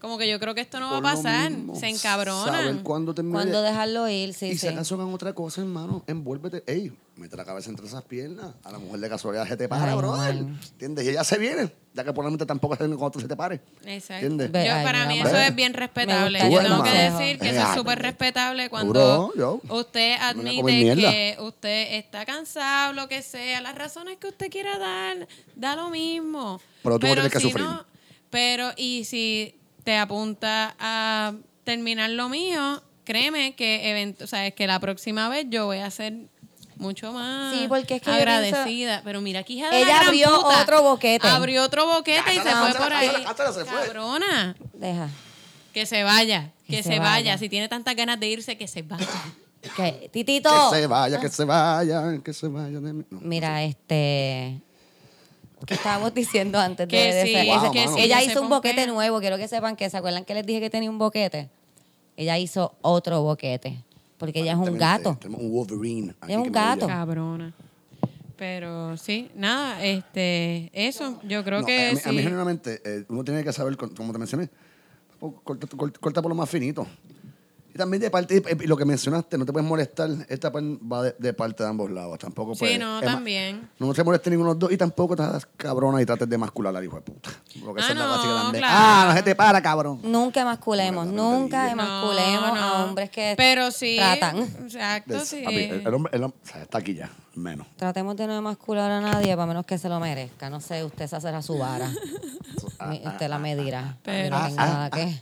[0.06, 1.50] Como que yo creo que esto no va a pasar.
[1.50, 2.84] mismo, Se Saber encabronan.
[2.84, 3.40] cuándo termina.
[3.40, 4.60] Cuando dejarlo ir, sí, y sí.
[4.60, 6.64] si acaso hagan otra cosa, hermano, envuélvete.
[6.72, 8.54] Ey, mete la cabeza entre esas piernas.
[8.64, 10.12] A la mujer de casualidad se te para, Ay, bro.
[10.16, 10.60] man.
[10.74, 11.06] ¿Entiendes?
[11.06, 11.72] Y ella se viene.
[11.96, 13.62] Ya que probablemente tampoco se viene cuando tú se te pare.
[13.84, 14.28] Exacto.
[14.28, 14.68] ¿Entiendes?
[14.68, 15.30] Yo, Ay, para mí mamá.
[15.32, 16.40] eso es bien respetable.
[16.52, 21.94] Yo tengo que decir que eso es súper respetable cuando Bro, usted admite que usted
[21.96, 26.62] está cansado, lo que sea, las razones que usted quiera dar, da lo mismo.
[26.84, 27.66] Pero tú vas a tener que sufrir.
[27.66, 27.86] no-
[28.30, 31.34] pero y si te apunta a
[31.64, 35.78] terminar lo mío, créeme que event o sea, es que la próxima vez yo voy
[35.78, 36.14] a ser
[36.78, 39.02] mucho más Sí, porque es que agradecida.
[39.06, 40.62] Pero mira, aquí Ella la gran abrió puta.
[40.64, 41.26] otro boquete.
[41.28, 43.10] Abrió otro boquete y se fue por ahí.
[43.54, 43.86] se fue.
[43.86, 44.56] Cabrona.
[44.74, 45.10] Deja.
[45.74, 47.12] Que se vaya, que, Que se, se vaya.
[47.12, 47.38] vaya.
[47.38, 49.08] Si tiene tantas ganas de irse, que se vaya.
[49.76, 50.50] Que- Titito.
[50.72, 52.80] Que se vaya, que se vaya, que se vaya.
[52.80, 53.04] de mí.
[53.10, 53.20] No.
[53.22, 54.60] Mira, este.
[55.66, 58.26] ¿Qué estábamos diciendo antes de, Que de sí, ese- Wow, es que sí, Ella que
[58.26, 59.20] hizo un boquete nuevo.
[59.20, 61.50] Quiero que sepan que se acuerdan que les dije que tenía un boquete.
[62.18, 63.84] Ella hizo otro boquete.
[64.18, 65.18] Porque ella es un gato.
[65.20, 66.14] Tenemos un Wolverine.
[66.22, 66.88] aquí Es un que gato.
[66.88, 67.54] Cabrona.
[68.38, 72.10] Pero sí, nada, este, eso, yo creo No, que a mí, sí.
[72.10, 74.50] a mí generalmente eh, uno tiene que saber, como te mencioné,
[75.44, 76.86] corta, corta- corta por lo más finito.
[77.76, 81.04] Y también de parte, y- y lo que mencionaste, no te puedes molestar, esta va
[81.04, 82.18] de, de parte de ambos lados.
[82.20, 83.70] Tampoco Sí, puedes- no, es ma- también.
[83.80, 86.74] No se moleste ninguno de los dos y tampoco estás cabrona y trates de mascular
[86.74, 87.32] al hijo de puta.
[87.66, 88.62] Porque esa Ah, es la no, básica también.
[88.62, 88.76] claro.
[88.78, 90.00] Ah, no se te para, cabrón.
[90.04, 91.06] Nunca emasculemos.
[91.06, 92.86] Te Nunca emasculemos No, a no.
[92.86, 94.38] hombres que Pero sí, tratan.
[94.40, 95.42] exacto, sí.
[95.44, 97.68] papi, el, el hombre, el hombre- o sea, está aquí ya, menos.
[97.76, 100.50] Tratemos de no emascular a nadie para menos que se lo merezca.
[100.50, 101.92] No sé, usted se hacerá su vara.
[103.06, 103.98] Usted la medirá.
[104.02, 105.22] Pero- no tengo Ah, nada que,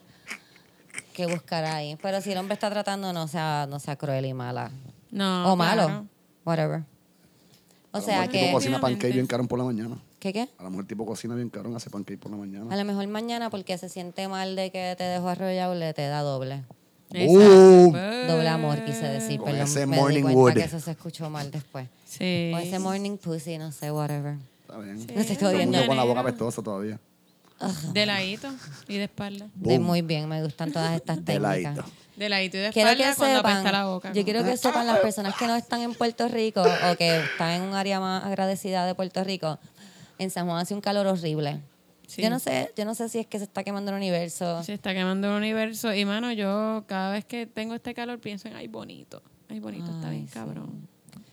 [1.14, 1.98] que buscar ahí.
[2.02, 4.72] Pero si el hombre está tratando, no sea, no sea cruel y mala.
[5.12, 5.86] No, o malo.
[5.86, 6.06] claro.
[6.46, 6.84] Whatever.
[7.92, 8.40] O sea que.
[8.40, 9.98] tipo cocina pancake bien caro por la mañana.
[10.20, 10.50] ¿Qué qué?
[10.58, 12.74] A lo mejor tipo cocina bien caro, hace pancake por la mañana.
[12.74, 16.08] A lo mejor mañana porque se siente mal de que te dejó arrollado, le te
[16.08, 16.64] da doble.
[17.12, 17.96] Boom.
[17.96, 18.34] Exacto.
[18.34, 19.38] Doble amor, quise decir.
[19.38, 20.54] Con Perdón, ese me morning wood.
[20.54, 21.88] que eso se escuchó mal después.
[22.08, 22.52] Sí.
[22.54, 24.38] O ese morning pussy, no sé, whatever.
[24.62, 24.98] Está bien.
[24.98, 25.86] No te estoy el jodiendo.
[25.86, 27.00] con la boca apestosa todavía.
[27.94, 28.48] De ladito
[28.88, 29.48] y de espalda.
[29.56, 31.76] De muy bien, me gustan todas estas De técnicas.
[31.76, 31.84] ladito.
[32.16, 34.14] De ladito y de Quiero espalda que cuando apesta sepan, la boca.
[34.14, 37.52] yo quiero que sepan las personas que no están en Puerto Rico o que están
[37.52, 39.58] en un área más agradecida de Puerto Rico,
[40.20, 41.62] en San Juan hace un calor horrible.
[42.06, 42.22] Sí.
[42.22, 44.62] Yo no sé, yo no sé si es que se está quemando el universo.
[44.64, 45.94] Se está quemando el universo.
[45.94, 49.24] Y mano, yo cada vez que tengo este calor pienso en ay bonito.
[49.50, 50.34] Ay bonito, está Ay, bien sí.
[50.34, 50.88] cabrón.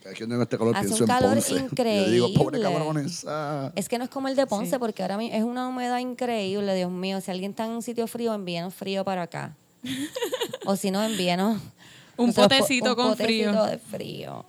[0.04, 1.50] Es que yo tengo este color, Hace pienso un en calor Ponce.
[1.54, 2.10] Yo increíble.
[2.10, 3.24] digo, pobre cabrones.
[3.28, 3.70] ah.
[3.74, 4.76] Es que no es como el de Ponce, Sí.
[4.78, 7.20] porque ahora mismo es una humedad increíble, Dios mío.
[7.20, 9.54] Si alguien está en un sitio frío, envíenos frío para acá.
[10.66, 11.60] o si no, envíenos...
[12.16, 13.64] Un nosotros po- potecito un con potecito frío.
[13.64, 14.44] de frío.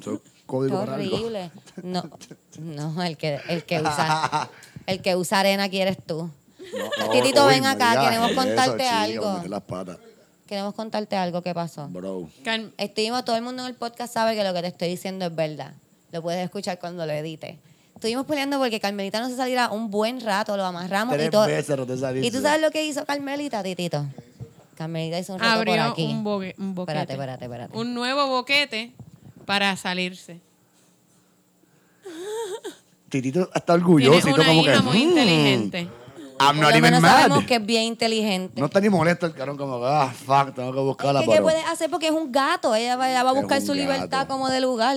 [0.00, 1.50] Eso es Qué código para horrible.
[1.82, 2.08] No,
[2.58, 4.48] no, el que, el que usa,
[4.86, 6.30] el que usa arena aquí eres tú.
[6.76, 9.60] No, no, Titito, ven acá, queremos eso, contarte chica, algo.
[9.60, 9.98] patas.
[10.46, 11.88] Queremos contarte algo que pasó.
[11.88, 12.28] Bro.
[12.44, 15.24] Can- Estuvimos, todo el mundo en el podcast sabe que lo que te estoy diciendo
[15.26, 15.72] es verdad.
[16.12, 17.58] Lo puedes escuchar cuando lo edite.
[17.94, 21.46] Estuvimos peleando porque Carmelita no se saliera un buen rato, lo amarramos y todo.
[21.46, 22.26] veces no te saliste.
[22.26, 24.04] ¿Y tú sabes lo que hizo Carmelita, Titito?
[24.76, 26.04] Carmelita hizo un rato por abrió aquí.
[26.04, 26.98] un, boque- un boquete.
[27.00, 27.78] Espérate, espérate, espérate.
[27.78, 28.92] Un nuevo boquete
[29.46, 30.40] para salirse.
[33.08, 34.80] Titito está orgulloso Tienes y todo una como hija que.
[34.82, 35.88] muy "Mm, inteligente.
[36.48, 37.00] I'm not even mad.
[37.02, 38.60] sabemos que es bien inteligente.
[38.60, 41.20] No está ni molesto el carón, como que, ah, fuck, tengo que buscarla.
[41.20, 41.90] Es que, ¿qué puede hacer?
[41.90, 42.74] Porque es un gato.
[42.74, 44.96] Ella va, ella va a buscar su libertad como de lugar.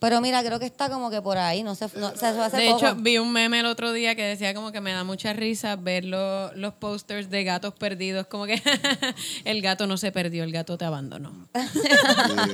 [0.00, 1.62] Pero mira, creo que está como que por ahí.
[1.62, 1.86] No sé.
[1.96, 2.78] No, eso hace De poco.
[2.84, 5.76] hecho, vi un meme el otro día que decía como que me da mucha risa
[5.76, 8.26] ver lo- los posters de gatos perdidos.
[8.26, 8.60] Como que
[9.46, 11.32] el gato no se perdió, el gato te abandonó.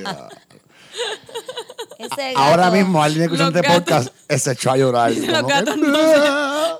[0.01, 0.29] Yeah.
[2.03, 5.11] Ese Ahora mismo alguien escuchando este podcast se echó a llorar.
[5.11, 6.17] Los gatos, no se,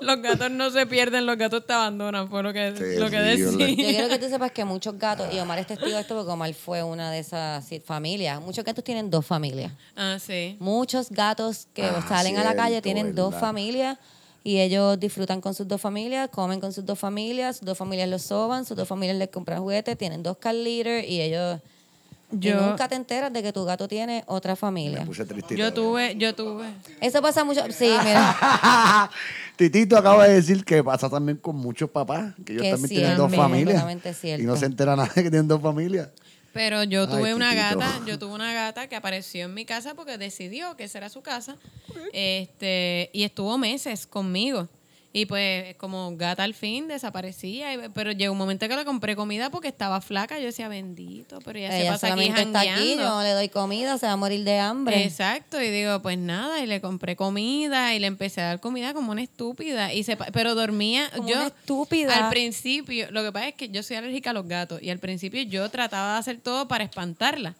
[0.04, 3.76] los gatos no se pierden, los gatos te abandonan, fue lo que, lo que Terrible.
[3.76, 6.30] Yo quiero que tú sepas que muchos gatos, y Omar es testigo de esto porque
[6.30, 8.40] Omar fue una de esas sí, familias.
[8.40, 9.72] Muchos gatos tienen dos familias.
[9.96, 10.56] Ah, sí.
[10.60, 13.40] Muchos gatos que Ah, salen a la calle cierto, tienen dos ¿verdad?
[13.46, 13.98] familias
[14.44, 18.08] y ellos disfrutan con sus dos familias, comen con sus dos familias, sus dos familias
[18.08, 21.60] los soban, sus dos familias les compran juguetes, tienen dos car leaders y ellos...
[22.32, 25.00] y Yo- nunca te enteras de que tu gato tiene otra familia.
[25.00, 25.54] Me puse tristito.
[25.54, 26.66] Yo tuve, yo tuve.
[27.00, 27.60] Eso pasa mucho.
[27.70, 29.10] Sí, mira.
[29.56, 32.94] Titito acaba de decir que pasa también con muchos papás, que ellos Que también sí,
[32.96, 33.84] tienen dos familias.
[34.38, 36.08] Y no se entera nadie que tienen dos familias.
[36.52, 37.78] Pero yo Ay, tuve una Titito.
[37.78, 41.08] gata, yo tuve una gata que apareció en mi casa porque decidió que esa era
[41.08, 41.56] su casa.
[42.12, 44.68] Este, y estuvo meses conmigo.
[45.14, 47.74] Y pues como gata al fin desaparecía.
[47.74, 50.38] y- Pero llegó un momento que le compré comida porque estaba flaca.
[50.38, 53.98] Yo decía, bendito, pero ella, se pasa aquí está aquí, yo no le doy comida,
[53.98, 55.04] se va a morir de hambre.
[55.04, 58.94] Exacto, y digo, pues nada, y le compré comida y le empecé a dar comida
[58.94, 59.92] como una estúpida.
[59.92, 62.16] Y se, pa- pero dormía, Como yo una estúpida.
[62.16, 64.98] al principio, lo que pasa es que yo soy alérgica a los gatos y al
[64.98, 67.54] principio yo trataba de hacer todo para espantarla.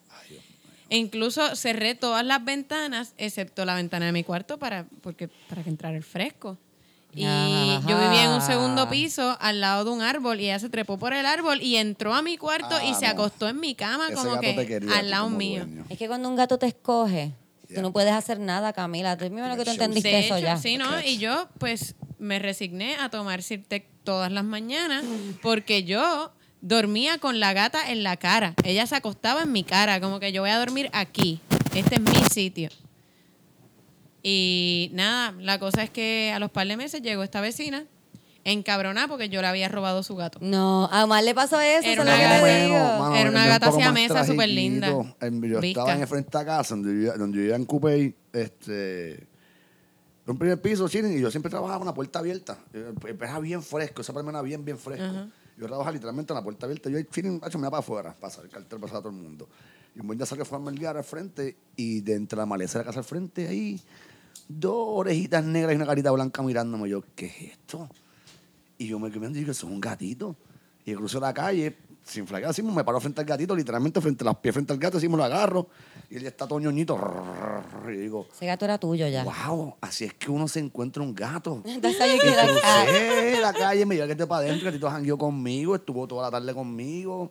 [0.88, 5.62] E incluso cerré todas las ventanas, excepto la ventana de mi cuarto, para, porque, para
[5.62, 6.58] que entrara el fresco.
[7.14, 10.70] Y yo vivía en un segundo piso al lado de un árbol y ella se
[10.70, 13.12] trepó por el árbol y entró a mi cuarto y Ah, se no.
[13.12, 15.64] acostó en mi cama Ese como que al lado mío.
[15.66, 15.84] dueño.
[15.90, 17.32] Es que cuando un gato te escoge,
[17.68, 17.76] Ya.
[17.76, 19.16] tú no puedes hacer nada, Camila.
[19.18, 20.56] Tú mismo lo que tú entendiste De eso hecho, ya.
[20.56, 20.86] sí, ¿no?
[21.04, 25.04] Y yo, pues, me resigné a tomar Sirtec todas las mañanas
[25.42, 26.32] porque yo
[26.62, 28.54] dormía con la gata en la cara.
[28.64, 31.40] Ella se acostaba en mi cara, como que yo voy a dormir aquí.
[31.74, 32.70] Este es mi sitio.
[34.22, 37.84] Y nada, la cosa es que a los par de meses llegó esta vecina
[38.44, 40.38] encabronada porque yo le había robado su gato.
[40.42, 42.74] No, a Omar le pasó eso, Era una gata- digo.
[42.78, 44.88] mano, Era una gata más siamesa súper linda.
[44.88, 48.14] Yo estaba en el frente de la casa donde yo vivía, donde vivía en Coupey,
[48.32, 49.26] este,
[50.26, 52.58] un primer piso, chilling, y yo siempre trabajaba con la puerta abierta.
[52.72, 55.28] Eh, Era bien fresco, esa palma era bien, bien fresco.
[55.56, 56.90] Yo trabajaba literalmente en la puerta abierta.
[56.90, 59.48] Yo, chilling, macho, me iba para afuera, pasar el cartel, pasar a todo el mundo.
[59.94, 62.46] Y un buen día salí a forma el guiar al frente, y de entre la
[62.46, 63.80] maleza de la casa al frente, ahí,
[64.48, 66.88] dos orejitas negras y una carita blanca mirándome.
[66.88, 67.88] Yo, ¿qué es esto?
[68.78, 70.36] Y yo me quedé y digo, eso es un gatito.
[70.84, 74.26] Y cruzo la calle, sin flaquear, así me paro frente al gatito, literalmente frente a
[74.26, 75.68] los pies frente al gato, así me lo agarro.
[76.10, 76.98] Y él ya está todo ñoñito.
[77.88, 79.24] Y digo, Ese gato era tuyo ya.
[79.24, 81.62] wow, así es que uno se encuentra un gato.
[81.64, 84.90] Entonces ahí Y queda crucé la calle, me llevé que te para adentro, el gatito
[84.90, 87.30] jangueó conmigo, estuvo toda la tarde conmigo.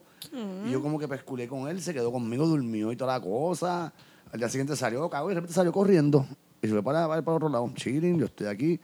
[0.66, 3.92] Y yo como que pesculé con él, se quedó conmigo, durmió y toda la cosa.
[4.32, 6.26] Al día siguiente salió, cago, y de repente salió corriendo.
[6.62, 8.80] Y se fue para, para, para otro lado, chilling, yo estoy aquí.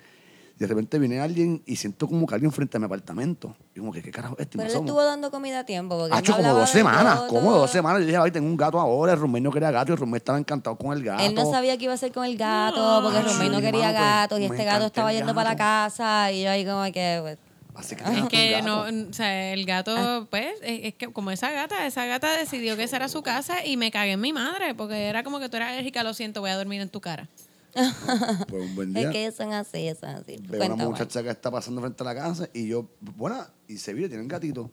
[0.56, 3.54] Y de repente viene alguien y siento como que alguien frente a mi apartamento.
[3.76, 4.58] Y como que, ¿qué carajo es este?
[4.58, 5.96] Pero él estuvo dando comida a tiempo.
[5.96, 7.28] Porque Ha hecho como dos semanas, todo.
[7.28, 8.00] como dos semanas.
[8.00, 10.36] Yo dije, ay, tengo un gato ahora, el no quería gato y el Rumey estaba
[10.36, 11.22] encantado con el gato.
[11.22, 13.92] Él no sabía qué iba a hacer con el gato, porque Sí, Romeo no quería
[13.92, 15.58] mano, pues, gatos y este gato estaba el yendo para la gato.
[15.94, 17.18] casa y yo ahí como que...
[17.22, 17.38] pues,
[17.76, 18.96] Así que, Es que no, gato.
[19.10, 22.82] o sea, el gato, pues, es, es que como esa gata, esa gata decidió que
[22.82, 25.56] esa era su casa y me cagué en mi madre, porque era como que tú
[25.56, 27.28] eras alérgica, lo siento, voy a dormir en tu cara.
[28.48, 29.10] Pues un buen Es día.
[29.10, 30.36] que ellos son así, ellos son así.
[30.42, 30.88] Veo Cuenta, una Omar.
[30.88, 34.22] muchacha que está pasando frente a la casa y yo, bueno, y se vira, tiene
[34.22, 34.70] un gatito.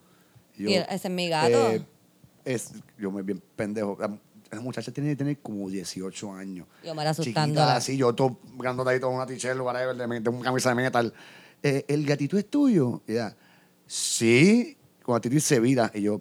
[0.56, 1.70] Y yo, Y ese es mi gato.
[1.72, 1.84] eh,
[2.44, 3.96] es, yo me bien pendejo.
[4.00, 4.18] La,
[4.50, 6.66] la muchacha tiene, tiene como 18 años.
[6.84, 7.62] Y Omar asustándola.
[7.66, 11.12] Chiquita, así, yo todo grandote ahí, todo una t-shirt, de, una camisa de metal.
[11.62, 13.02] Eh, ¿El gatito es tuyo?
[13.06, 13.36] Y ella,
[13.86, 14.76] sí.
[15.04, 16.20] Cuando Titi se vira, y yo,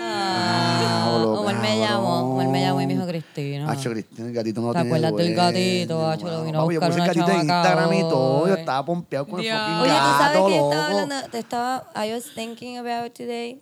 [0.00, 0.78] Ah,
[1.10, 3.70] Diablo, Omar me llamó, Omar me llamó y me dijo Cristina.
[3.70, 6.08] Hacho, Cristina, el gatito no lo ¿Te tiene acuerdas del gatito?
[6.08, 8.48] Hacho, lo vino a Papi, yo buscar puse el una gatito en Instagram y todo.
[8.48, 11.28] Yo estaba pompeado con el fucking Oye, ¿tú sabes qué estaba hablando?
[11.30, 13.60] Te estaba, I was thinking about today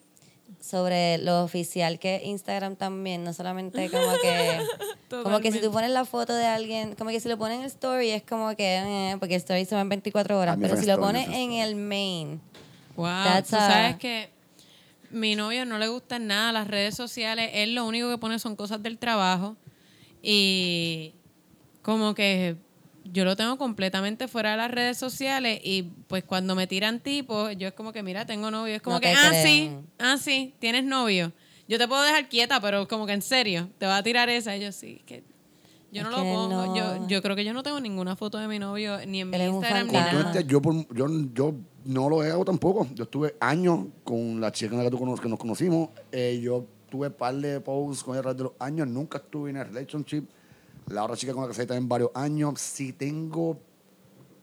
[0.61, 4.59] sobre lo oficial que es Instagram también, no solamente como que
[5.23, 7.63] como que si tú pones la foto de alguien, como que si lo pones en
[7.63, 8.79] el story es como que
[9.13, 11.77] eh, porque el story se va en 24 horas, pero si lo pones en el
[11.77, 12.41] main,
[12.97, 14.31] Wow, That's tú a- sabes que
[15.11, 18.57] mi novio no le gustan nada las redes sociales, él lo único que pone son
[18.57, 19.57] cosas del trabajo
[20.23, 21.15] y
[21.83, 22.57] como que
[23.05, 27.57] yo lo tengo completamente fuera de las redes sociales y pues cuando me tiran tipos,
[27.57, 30.55] yo es como que mira, tengo novio, es como No que, ah, sí, ah, sí,
[30.59, 31.33] tienes novio.
[31.69, 34.57] Yo te puedo dejar quieta, pero como que en serio, te va a tirar esa.
[34.57, 35.25] Y yo sí, que
[35.93, 36.49] yo no lo pongo.
[36.67, 36.77] no.
[36.77, 39.37] Yo, yo creo que yo no tengo ninguna foto de mi novio, ni en mi
[39.37, 40.41] Instagram, ni nada.
[40.41, 42.87] Yo, yo, yo no lo hago tampoco.
[42.95, 45.91] Yo estuve años con la chica con la que, tú cono- que nos conocimos.
[46.13, 48.87] Eh, yo tuve par de posts con ella a través de los años.
[48.89, 50.25] Nunca estuve en a relationship.
[50.89, 52.61] La otra chica con la que salí también varios años.
[52.61, 53.59] Si tengo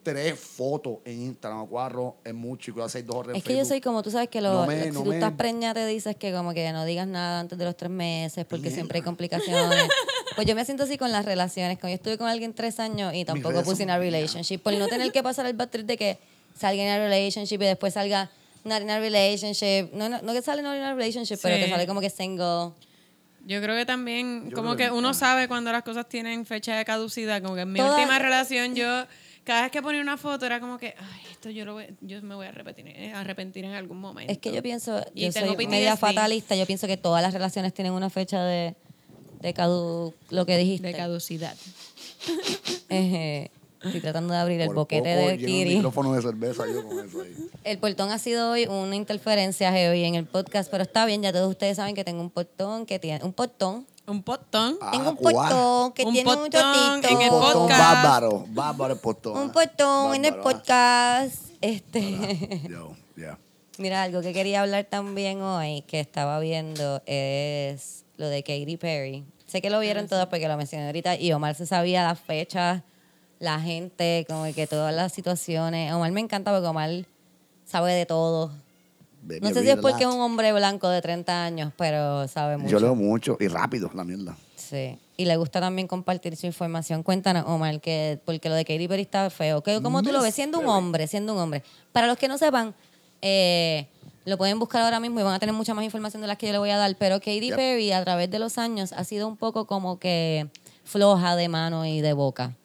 [0.04, 2.72] tres fotos en Instagram o cuatro, es mucho.
[2.72, 4.42] Y cuidado, hay dos o tres en es que yo soy como tú sabes que
[4.42, 6.84] lo, No me- si no tú me- estás preñada te dices que como que no
[6.84, 9.88] digas nada antes de los tres meses porque siempre hay complicaciones.
[10.36, 13.14] pues yo me siento así con las relaciones, como yo estuve con alguien tres años
[13.14, 16.18] y tampoco puse una relationship, por no tener que pasar el bad trip de que
[16.58, 18.30] salga en una relationship y después salga
[18.64, 21.64] not in a relationship, no, no, no que sale not in a relationship, pero Sí.
[21.64, 22.72] que sale como que single.
[23.46, 25.14] Yo creo que también, Yo como que que- uno ah.
[25.14, 27.42] sabe cuando las cosas tienen fecha de caducidad.
[27.42, 29.06] Como que en mi Toda- última relación, yo,
[29.44, 32.22] cada vez que ponía una foto, era como que, ay, esto yo, lo voy, yo
[32.22, 34.32] me voy a arrepentir, eh, arrepentir en algún momento.
[34.32, 35.70] Es que yo pienso, Y yo tengo soy PTSD.
[35.72, 38.76] media fatalista, yo pienso que todas las relaciones tienen una fecha de,
[39.44, 40.88] de cadu, lo que dijiste.
[40.88, 41.56] De caducidad.
[42.90, 43.52] Ejé.
[43.84, 45.72] Estoy tratando de abrir el Por boquete poco de Kiri.
[45.72, 47.36] Un micrófono de cerveza yo con eso ahí.
[47.66, 51.34] El portón ha sido hoy una interferencia heavy en el podcast, pero está bien, ya
[51.34, 54.78] todos ustedes saben que tengo un portón que tiene un portón Un potón.
[54.82, 55.36] Ah, Tengo un ¿cuál?
[55.36, 57.08] potón que Un tiene un potón totito.
[57.14, 57.80] en el Un podcast.
[57.80, 58.46] bárbaro.
[58.50, 59.38] Bárbaro el potón.
[59.38, 60.54] Un potón en el Bárbaro, ah.
[60.54, 61.36] podcast.
[61.60, 62.62] Este.
[62.70, 63.38] Yo, ya.
[63.78, 69.26] Mira, algo que quería hablar también hoy, que estaba viendo, es lo de Katy Perry.
[69.54, 72.82] Sé que lo vieron todos porque lo mencioné ahorita y Omar se sabía las fechas,
[73.38, 75.94] la gente, como que todas las situaciones.
[75.94, 76.90] Omar me encanta porque Omar
[77.64, 78.52] sabe de todo.
[79.22, 82.58] Baby, No sé si es porque es un hombre blanco de 30 años, pero sabe
[82.58, 82.72] mucho.
[82.72, 84.36] Yo leo mucho y rápido, la mierda.
[84.56, 84.98] Sí.
[85.18, 87.04] Y le gusta también compartir su información.
[87.04, 89.62] Cuéntanos, Omar, que porque lo de Katy Perry está feo.
[89.62, 90.34] ¿Qué- ¿Cómo tú lo ves?
[90.34, 91.62] Siendo un hombre, siendo un hombre.
[91.92, 92.74] Para los que no sepan,
[93.22, 93.86] eh,
[94.26, 96.48] lo pueden buscar ahora mismo y van a tener mucha más información de las que
[96.48, 96.96] yo le voy a dar.
[96.98, 97.56] Pero Katy Yep.
[97.56, 100.48] Perry, a través de los años, ha sido un poco como que
[100.84, 102.56] floja de mano y de boca.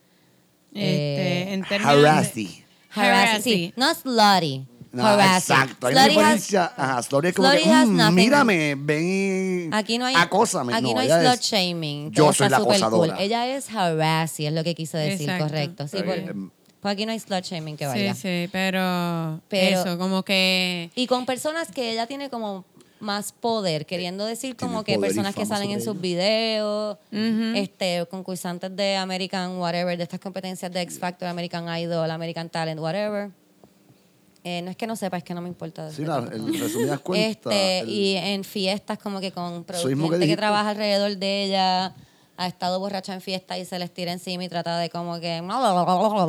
[0.75, 2.65] Este, Eh, en Harassy.
[2.95, 3.43] Harassy.
[3.43, 4.67] Sí, no slutty.
[4.91, 5.53] No, harassy.
[5.53, 5.87] exacto.
[5.87, 6.73] Hay una Slutty has- diferencia.
[6.77, 8.15] Ajá, Slutty es como Slutty que, has mm, nothing.
[8.15, 10.75] mírame, ven y Aquí no hay, acósame.
[10.75, 12.11] aquí no, hay slut shaming.
[12.13, 13.13] Yo soy la acosadora.
[13.15, 13.23] cool.
[13.23, 15.45] Ella es harassy, es lo que quiso decir, Exacto.
[15.45, 15.89] correcto.
[15.89, 16.53] Sí, Está por- bien.
[16.81, 18.15] Pues aquí no hay slut shaming que Sí, vaya.
[18.15, 20.91] sí, pero, Pero- eso, como que...
[20.95, 22.65] Y con personas que ella tiene como
[23.01, 28.97] más poder, queriendo decir como que personas que salen en sus videos, este, concursantes de
[28.97, 33.31] American whatever, de estas competencias de X Factor, American Idol, American Talent, whatever.
[34.45, 35.91] Eh, no es que no sepa, es que no me importa.
[35.91, 37.31] Sí, la, en resumidas cuentas.
[37.53, 41.95] Este, el- y en fiestas como que con gente que trabaja alrededor de ella
[42.41, 45.43] ha estado borracha en fiesta y se les tira encima y trata de como que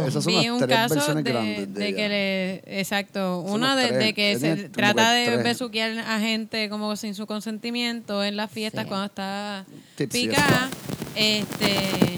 [0.08, 1.96] Esas son Vi las un tres caso versiones de, grandes de de ella.
[1.98, 2.80] que le...
[2.80, 3.44] Exacto.
[3.46, 7.28] Son Una de, que se como trata que de besuquear a gente como sin su
[7.28, 8.90] consentimiento en las fiestas Sí.
[8.90, 9.66] cuando está
[9.98, 10.70] Tipsy picada.
[11.16, 12.18] Este...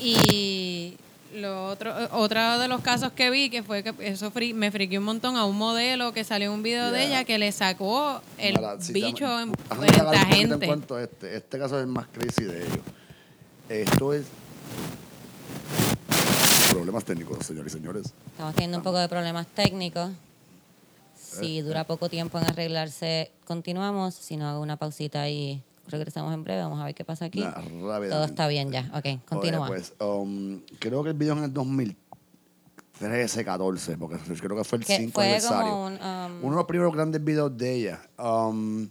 [0.00, 0.94] Y...
[1.36, 4.98] Lo otro, otro de los casos que vi, que fue que eso fri- me friqué
[4.98, 8.54] un montón a un modelo que salió un video de ella que le sacó el
[8.56, 11.02] Mira, si te- bicho en, déjame frente hablar a un poquito En gente.
[11.02, 12.78] este, este caso es el más crazy de ellos.
[13.68, 14.24] Esto es.
[16.70, 18.12] Problemas técnicos, señores y señores.
[18.32, 20.10] Estamos teniendo un poco de problemas técnicos.
[21.18, 24.14] Si dura poco tiempo en arreglarse, continuamos.
[24.14, 26.62] Si no, hago una pausita y regresamos en breve.
[26.62, 27.40] Vamos a ver qué pasa aquí.
[27.40, 27.52] Nah.
[28.08, 28.90] Todo está bien ya.
[28.94, 29.68] Ok, continúa.
[29.68, 34.78] Oye, pues, um, creo que el video en el 2013, 14, porque creo que fue
[34.78, 35.76] el Que 5 fue aniversario.
[35.76, 38.00] un, um, Uno de los primeros grandes videos de ella.
[38.18, 38.88] Um,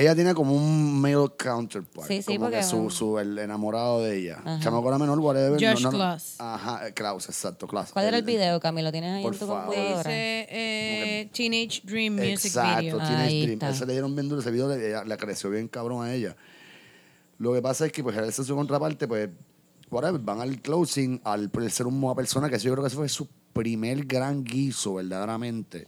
[0.00, 2.06] ella tiene como un male counterpart.
[2.08, 4.38] Sí, sí, como porque que su, su, el enamorado de ella.
[4.44, 4.60] Ajá.
[4.60, 5.52] Chamaco la menor, whatever.
[5.52, 5.96] Josh no, no.
[5.98, 6.34] Klaus.
[6.38, 7.90] Ajá, Klaus, exacto, Klaus.
[7.92, 8.92] ¿Cuál era el video, Camilo?
[8.92, 9.64] ¿Tienes ahí por en tu favor.
[9.66, 9.98] computadora?
[9.98, 12.98] Dice eh, Teenage Dream Music Exacto, Video.
[12.98, 13.52] Teenage Ahí Dream.
[13.54, 13.70] está.
[13.70, 16.36] Ese le dieron bien duro, ese video le, ella- le creció bien cabrón a ella.
[17.38, 19.28] Lo que pasa es que pues él es su contraparte, pues,
[19.90, 23.28] whatever, van al closing, al ser una persona que yo creo que ese fue su
[23.52, 25.86] primer gran guiso, verdaderamente.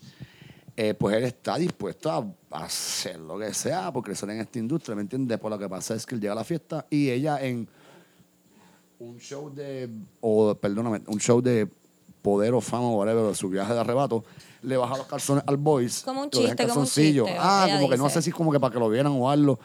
[0.82, 4.96] Eh, pues él está dispuesto a hacer lo que sea por crecer en esta industria,
[4.96, 5.38] ¿me entiendes?
[5.38, 7.68] Por lo que pasa es que él llega a la fiesta y ella en
[8.98, 9.90] un show de,
[10.22, 11.68] o perdóname, un show de
[12.22, 14.24] poder o fama o whatever, de su viaje de arrebato,
[14.62, 16.00] le baja los calzones al boys.
[16.02, 18.58] Como un chiste, como un chiste, Ah, como que no sé si es como que
[18.58, 19.60] para que lo vieran o algo.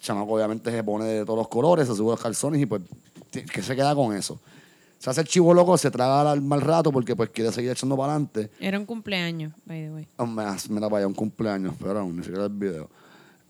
[0.00, 2.82] Chamaco obviamente se pone de todos los colores, se sube los calzones y pues,
[3.30, 4.38] ¿qué se queda con eso?
[4.98, 7.96] Se hace el chivo loco, se traga al mal rato porque pues quiere seguir echando
[7.96, 8.50] para adelante.
[8.58, 10.08] Era un cumpleaños, by the way.
[10.16, 12.90] Oh, me, mira, vaya, un cumpleaños, pero aún ni siquiera el video.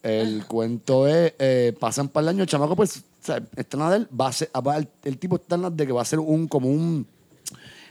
[0.03, 3.77] El cuento es, eh, pasan un par de años, el chamaco pues, o sea, está
[3.77, 5.87] en la de él, va a ser, va- el, el tipo está en la de
[5.87, 7.07] que va a hacer un, como un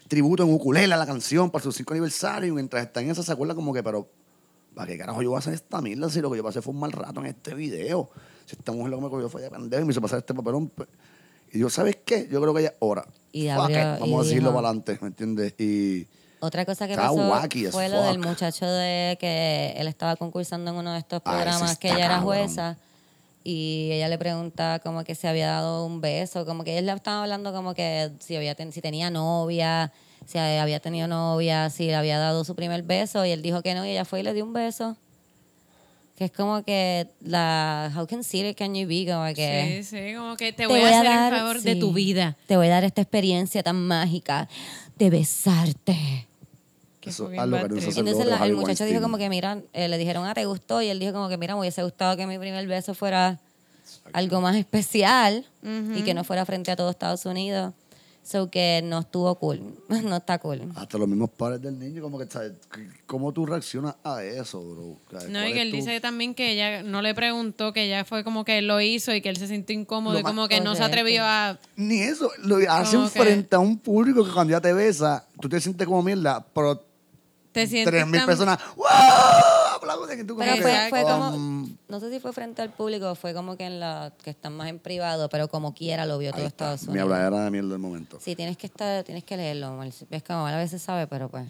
[0.08, 3.24] tributo en ukulele a la canción para su cinco aniversario, y mientras está en eso
[3.24, 4.08] se acuerda como que, pero,
[4.74, 6.74] ¿para qué carajo yo voy a hacer esta mierda si lo que yo pasé fue
[6.74, 8.10] un mal rato en este video?
[8.46, 10.34] Si esta mujer lo que me cogió fue de pendejo y me hizo pasar este
[10.34, 10.88] papelón, pues,
[11.52, 12.28] y yo, ¿sabes qué?
[12.32, 13.06] Yo creo que ya es hora.
[13.32, 15.54] Y Fuck abrió- it, vamos a decirlo dijo- para adelante, ¿me entiendes?
[15.60, 16.08] Y...
[16.40, 20.16] Otra cosa que Está pasó wacky as fue lo del muchacho de que él estaba
[20.16, 22.34] concursando en uno de estos Ah, ese programas que está ella era cabrón.
[22.36, 22.78] jueza
[23.44, 26.92] y ella le pregunta como que se había dado un beso, como que él le
[26.92, 29.92] estaba hablando como que si había ten- si tenía novia,
[30.26, 33.74] si había tenido novia, si le había dado su primer beso y él dijo que
[33.74, 34.96] no y ella fue y le dio un beso.
[36.18, 40.36] Que es como que la how considerate can you be como que Sí, sí, como
[40.36, 42.36] que te, voy, a hacer el favor de tu vida.
[42.48, 44.50] Te voy a dar esta experiencia tan mágica
[44.98, 46.28] de besarte.
[47.04, 47.92] Eso fucking es algo bad que no se trip.
[47.92, 50.82] hace Entonces el la- muchacho dijo como que, mira, eh, le dijeron, ah, ¿te gustó?
[50.82, 53.40] Y él dijo como que, mira, me hubiese gustado que mi primer beso fuera
[54.12, 55.46] algo más especial
[55.96, 57.74] y que no fuera frente a todo Estados Unidos.
[58.30, 60.70] So que no estuvo cool, no está cool.
[60.76, 62.52] Hasta los mismos padres del niño, como que, ¿sabes?
[63.06, 64.98] ¿Cómo tú reaccionas a eso, bro?
[65.30, 68.04] No, ¿Cuál y que él tu- dice también que ella no le preguntó, que ella
[68.04, 70.50] fue como que él lo hizo y que él se sintió incómodo Lo y como
[70.50, 71.58] que no se atrevió a...
[71.78, 75.48] Ni eso, lo hacen que- frente a un público que cuando ya te besa, tú
[75.48, 76.84] te sientes como mierda, pero
[77.54, 78.86] Te sientes tres mil tan- personas, ¡wow!
[79.78, 82.62] Aplauden y tú como Pero que, fue, fue como, um, no sé si fue frente
[82.62, 86.06] al público fue como que en la que están más en privado, pero como quiera
[86.06, 87.06] lo vio todo está, Estados Mi Unidos.
[87.14, 88.20] habladera de mierda del momento.
[88.22, 89.78] Sí, tienes que estar, tienes que leerlo.
[90.10, 91.46] Ves que Omar a veces sabe, pero pues.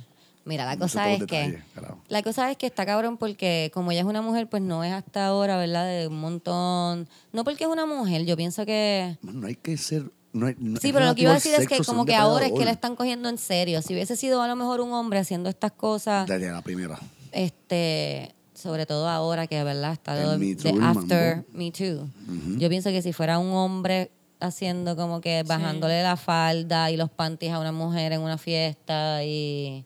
[0.45, 1.61] Mira, la No cosa es que.
[2.07, 4.93] La cosa es que está cabrón porque como ella es una mujer, pues no es
[4.93, 5.86] hasta ahora, ¿verdad?
[5.86, 7.09] De un montón.
[7.34, 9.17] No porque es una mujer, yo pienso que.
[9.23, 10.09] No hay que ser.
[10.32, 12.15] No hay- no- Sí, es pero lo que iba a decir es que como que
[12.15, 13.82] ahora es que la están cogiendo en serio.
[13.82, 16.97] Si hubiese sido a lo mejor un hombre haciendo estas cosas, Desde la primera.
[17.38, 21.48] Este, sobre todo ahora que verdad está Me de el after mambo.
[21.54, 22.10] Me Too.
[22.58, 27.10] Yo pienso que si fuera un hombre haciendo como que bajándole la falda y los
[27.10, 29.86] panties a una mujer en una fiesta y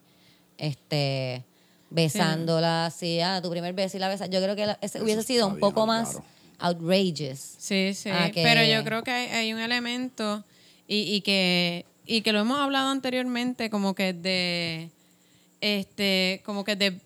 [0.58, 1.44] este
[1.90, 5.22] besándola así, ah, tu primer beso y la besa, yo creo que la- ese hubiese
[5.22, 6.24] sido está un poco bien, más claro.
[6.60, 7.38] outrageous.
[7.58, 8.08] Sí, sí.
[8.10, 10.44] Ah, que- Pero yo creo que hay, hay un elemento
[10.88, 14.90] y, y que y que lo hemos hablado anteriormente como que de
[15.60, 16.98] este como que de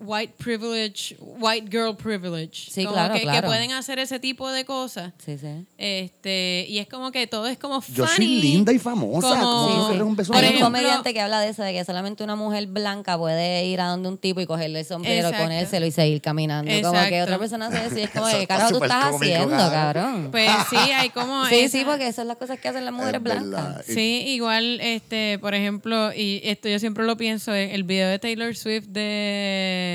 [0.00, 2.70] white privilege, white girl privilege.
[2.70, 3.48] Sí, como claro, que, que claro.
[3.48, 5.12] pueden hacer ese tipo de cosas.
[5.24, 5.66] Sí, sí.
[5.76, 8.40] Este, y es como que todo es como Yo soy funny.
[8.40, 9.28] linda y famosa.
[9.28, 11.84] Como- ¿Cómo Sí, que un beso Hay un comediante que habla de eso, de que
[11.84, 15.44] solamente una mujer blanca puede ir a donde un tipo y cogerle el sombrero, Exacto.
[15.44, 16.70] ponérselo y seguir caminando.
[16.70, 17.22] Como que Exacto.
[17.24, 19.56] otra persona hace eso y es como, Eso ¿qué está carajo tú estás cómico, haciendo,
[19.56, 19.72] cabrón.
[19.72, 20.30] cabrón?
[20.30, 22.94] Pues sí, hay como Sí, esa- sí, porque esas son las cosas que hacen las
[22.94, 23.42] mujeres Es verdad.
[23.42, 23.84] blancas.
[23.86, 28.18] Sí, igual, este, por ejemplo, y esto yo siempre lo pienso, en el video de
[28.18, 29.87] Taylor Swift de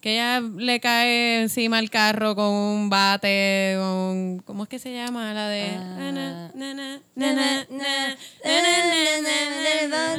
[0.00, 4.92] que, ella le cae encima el carro con un bate, con, ¿cómo es que se
[4.92, 5.32] llama?
[5.32, 5.68] La de...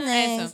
[0.05, 0.53] Eso.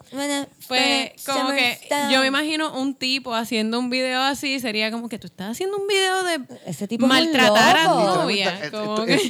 [0.68, 1.78] Pues como que
[2.12, 5.78] yo me imagino un tipo haciendo un video así, sería como que tú estás haciendo
[5.78, 8.60] un video de Ese tipo maltratar a tu novia.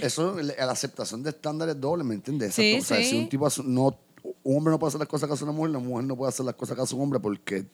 [0.01, 2.51] Eso, la aceptación de estándares doble, ¿me entiendes?
[2.51, 3.97] o sea, si un tipo no...
[4.43, 6.29] Un hombre no puede hacer las cosas que hace una mujer, la mujer no puede
[6.29, 7.65] hacer las cosas que hace un hombre porque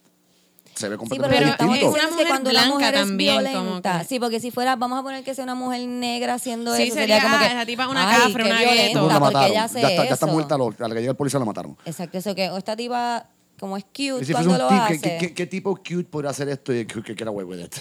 [0.75, 1.89] se ve Sí, pero completamente que Pero es distinto.
[1.93, 4.39] una es que mujer cuando una blanca mujer es también, como violenta, que- sí, porque
[4.39, 7.29] si fuera, vamos a poner que sea una mujer negra haciendo Sí, eso, sería, sería
[7.31, 9.51] como que, esa tipa es una ay, cafre, qué una violenta, porque mataron.
[9.51, 10.33] ella hace ya, está, ya está eso.
[10.33, 11.77] muerta, lo- a la que llega el policía la mataron.
[11.85, 13.27] Exacto, eso que o esta tipa
[13.59, 14.99] como es cute Y si cuando lo hace.
[14.99, 17.45] ¿qué, qué, qué- qué tipo cute podría hacer esto y que, que, que era way
[17.45, 17.75] with it?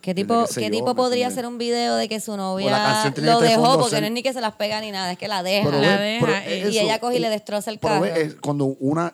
[0.00, 3.40] ¿Qué tipo, qué yo, tipo ¿me podría hacer un video de que su novia lo
[3.40, 5.26] de dejó porque ser- no es ni que se las pega ni nada, es que
[5.28, 5.68] la deja.
[5.68, 8.04] Pero La ve- deja, y eso, ella coge y le destroza el ve, carro.
[8.06, 9.12] es cuando una...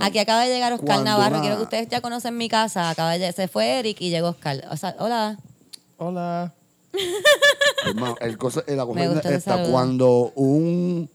[0.00, 2.90] Aquí acaba de llegar Oscar Cuando Navarro, una- quiero que ustedes ya conocen mi casa,
[2.90, 4.64] acaba de se fue Eric y llegó Oscar.
[4.70, 5.38] O sea, hola.
[5.98, 6.54] Hola.
[7.86, 11.10] Hermano, el cosa, la cosa está cuando un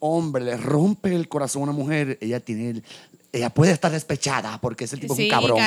[0.00, 2.84] hombre le rompe el corazón a una mujer, ella tiene el-
[3.32, 5.58] ella puede estar despechada porque ese tipo Sí, es un cabrón.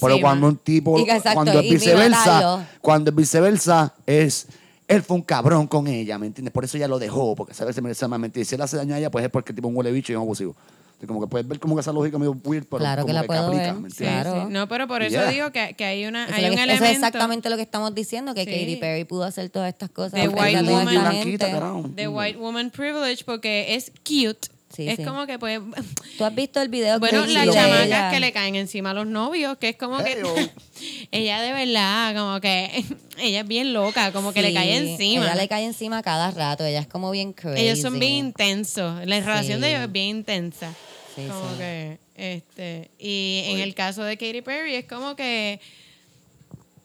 [0.00, 4.48] Pero cuando un tipo, Y que exacto, cuando es viceversa, cuando es viceversa, es
[4.88, 6.52] él fue un cabrón con ella, ¿me entiendes?
[6.52, 8.42] Por eso ella lo dejó, porque sabe se merece más mentira.
[8.42, 10.12] Y si él hace daño a ella, pues es porque el tipo un huele bicho
[10.12, 10.54] y es un abusivo.
[11.00, 13.20] Entonces, como que puedes ver como que esa lógica medio weird, pero Claro que como
[13.22, 14.22] la puedo aplica, ver, ¿me Sí, entiendes?
[14.22, 14.46] Claro.
[14.46, 14.52] sí.
[14.52, 15.28] No, pero por eso Yeah.
[15.30, 17.50] digo que, que hay una Eso, hay es lo un que- elemento eso es exactamente
[17.50, 18.50] lo que estamos diciendo, que Sí.
[18.50, 20.12] Katy Perry pudo hacer todas estas cosas.
[20.12, 20.94] De white a toda woman.
[20.94, 21.50] blanquita, gente.
[21.50, 21.82] carajo.
[21.88, 24.48] de white woman privilege porque es cute.
[24.74, 25.04] Sí, es sí.
[25.04, 25.60] como que pues
[26.18, 28.10] ¿Tú has visto el video bueno, que las chamacas ella?
[28.10, 30.34] que le caen encima a los novios, que es como que oh.
[31.10, 32.84] ella de verdad, como que
[33.18, 35.24] ella es bien loca, como que le cae encima.
[35.24, 37.60] Ella le cae encima cada rato, ella es como bien crazy.
[37.60, 39.06] Ellos son bien intensos.
[39.06, 40.72] La relación de ellos es bien intensa.
[41.14, 41.58] Sí, como sí.
[41.58, 45.60] que, este, y en el caso de Katy Perry es como que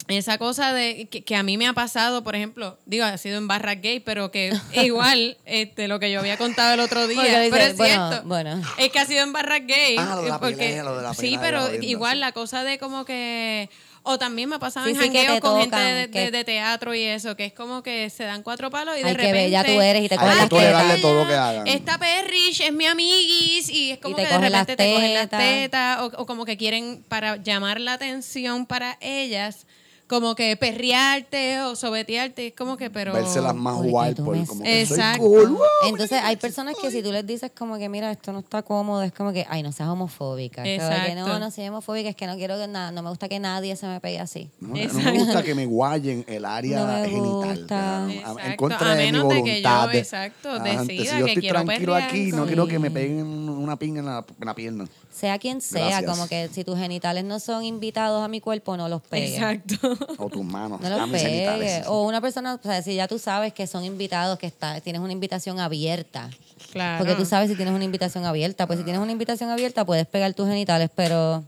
[0.08, 3.36] esa cosa de que, que a mí me ha pasado, por ejemplo, digo, ha sido
[3.38, 7.22] en barra gay, pero que igual este lo que yo había contado el otro día,
[7.22, 8.26] dice, pero es bueno, cierto.
[8.28, 8.62] bueno.
[8.78, 9.96] Es que ha sido en barra gay.
[9.98, 12.18] Ah, lo de la porque, pelea, lo de la sí, pero la igual sí.
[12.20, 13.68] la cosa de como que
[14.04, 16.10] o también me ha pasado Sí, en sí, que jangueos con gente tocan, de, de-
[16.10, 19.08] que- de teatro y eso, que es como que se dan cuatro palos y de
[19.08, 21.00] Ay, repente bella tú eres y te cogen que las tetas.
[21.02, 21.66] todo lo que hagan.
[21.66, 25.24] Esta perrish es mi amiguis y es como te que de repente te cogen las
[25.28, 25.40] tetas.
[25.40, 29.66] tetas o, o como que quieren para llamar la atención para ellas
[30.08, 33.76] como que perrearte o sobetearte es como que pero Verse las más
[34.16, 35.22] tú por me- como que soy Exacto.
[35.22, 35.50] cool.
[35.50, 35.60] ¡wow!
[35.86, 39.02] Entonces hay personas que si tú les dices como que mira esto no está cómodo
[39.02, 41.38] es como que ay no seas homofóbica Es como que no Exacto.
[41.38, 43.86] no soy homofóbica es que no quiero que nada no me gusta que nadie se
[43.86, 45.12] me pegue así No, no me Exacto.
[45.12, 48.10] gusta que me guayen el área No me genital.
[48.10, 49.94] Exacto, En contra a de mi menos de que yo, voluntad.
[49.94, 53.76] exacto, decida que yo estoy quiero tranquilo perrear aquí, no quiero que me peguen una
[53.78, 54.84] pinga en la, en la pierna.
[55.10, 56.10] Sea quien sea Gracias.
[56.10, 59.34] como que si tus genitales no son invitados a mi cuerpo no los pegues.
[59.34, 59.76] Exacto.
[60.18, 60.80] O tus manos.
[60.82, 61.86] no los pegues.
[61.86, 65.00] O una persona o sea si ya tú sabes que son invitados que está tienes
[65.02, 66.30] una invitación abierta.
[66.72, 66.98] Claro.
[66.98, 68.66] Porque tú sabes si tienes una invitación abierta.
[68.66, 71.44] Pues si tienes una invitación abierta puedes pegar tus genitales pero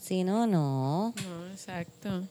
[0.00, 1.14] si no no.
[1.16, 2.22] No exacto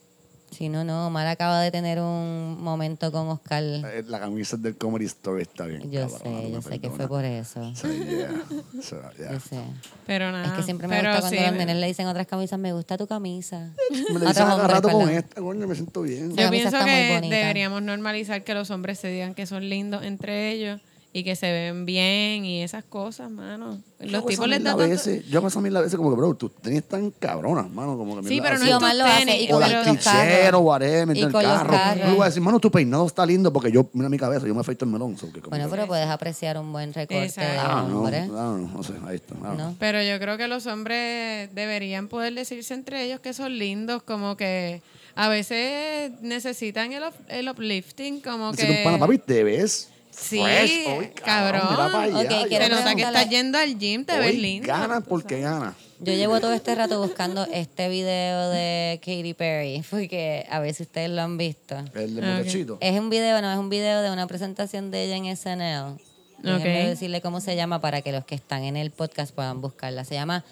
[0.62, 1.08] Sí, no, no.
[1.08, 3.64] Omar acaba de tener un momento con Oscar.
[3.64, 5.90] Eh, La camisa del Comedy Story está bien.
[5.90, 6.98] Yo cabrona, sé, yo sé que perdona.
[6.98, 7.62] fue por eso.
[7.62, 8.44] O sea, yeah.
[8.78, 9.32] O sea, yeah.
[9.32, 9.60] Yo sé.
[10.06, 10.46] Pero nada.
[10.46, 12.74] Es que siempre me pero gusta cuando sí, los nenes le dicen otras camisas, me
[12.74, 13.72] gusta tu camisa.
[13.90, 16.36] Me lo Otros dicen cada hombres, rato con esta, coño, me siento bien.
[16.36, 17.36] Yo pienso está muy que bonita.
[17.38, 20.80] deberíamos normalizar que los hombres se digan que son lindos entre ellos
[21.14, 23.80] y que se ven bien y esas cosas, mano.
[24.00, 24.90] Los tipos les da a tanto...
[24.90, 27.98] veces- Yo hago esa mierda a veces como que, bro, tú tenías tan cabronas, mano,
[27.98, 30.62] como que Sí, pero no es lo hace, y con los tichero, carros.
[30.62, 31.70] whatever, Y el con los carro.
[31.72, 32.00] carros.
[32.04, 34.48] Yo le voy a decir, mano, tu peinado está lindo porque yo, mira mi cabeza,
[34.48, 35.18] yo me afeito el melón.
[35.18, 37.52] so que Bueno, pero puedes apreciar un buen recorte Exacto.
[37.52, 38.26] de Ah, no, hombre.
[38.28, 39.36] no, no, no sé, ahí está.
[39.44, 39.76] ah, ¿No?
[39.80, 44.38] Pero yo creo que los hombres deberían poder decirse entre ellos que son lindos, como
[44.38, 44.82] que
[45.16, 48.78] a veces necesitan el, up- el uplifting, como Decir que...
[48.78, 49.90] un pana, papi, te ves
[50.22, 50.88] Sí, fresh.
[51.00, 51.62] Uy, cabrón.
[51.72, 54.14] mira para allá, Ok, yo quiero Se no nota que estás yendo al gym, te
[54.14, 54.68] Hoy ves lindo.
[54.68, 55.60] Gana tú porque sabes.
[55.60, 55.76] gana.
[56.00, 60.84] Yo llevo todo este rato buscando este video de Katy Perry, porque a ver si
[60.84, 61.76] ustedes lo han visto.
[61.94, 62.38] El de ok.
[62.40, 62.78] muchachito.
[62.82, 65.98] Es un video, no, es un video de una presentación de ella en SNL.
[66.40, 66.88] Déjenme Ok.
[66.90, 70.04] decirle cómo se llama para que los que están en el podcast puedan buscarla.
[70.06, 70.44] Se llama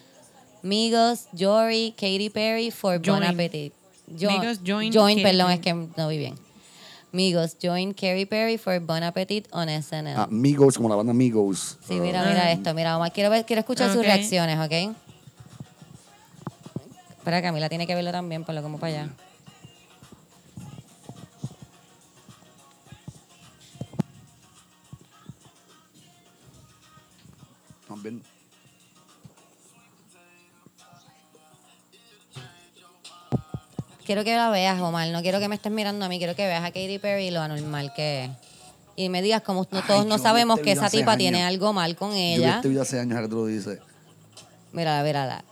[0.62, 3.24] Migos, Jory, Katy Perry for Bon Join.
[3.24, 3.74] Appetit.
[4.20, 5.54] Jo- Migos, join Join, perdón, Perry.
[5.56, 6.36] es que no vi bien.
[7.12, 10.16] Migos, join Katy Perry for Bon Appetit on SNL.
[10.16, 11.78] Ah, Amigos, como la banda Amigos.
[11.82, 14.04] Sí, mira, mira esto, mira, Omar, quiero, ver, quiero escuchar sus Ok.
[14.04, 14.96] reacciones, ¿ok?
[17.18, 19.10] Espera, Camila tiene que verlo también, ponlo como para allá.
[27.82, 28.04] Estamos
[34.10, 36.44] Quiero que la veas, Omar, no quiero que me estés mirando a mí, quiero que
[36.48, 38.32] veas a Katy Perry y lo anormal que es.
[38.96, 41.20] Y me digas, como no- todos yo no sabemos este que esa tipa años.
[41.20, 42.56] tiene algo mal con Yo vi ella.
[42.56, 43.78] este video hace años ahora que tú lo dices.
[44.72, 45.44] Mírala, mírala.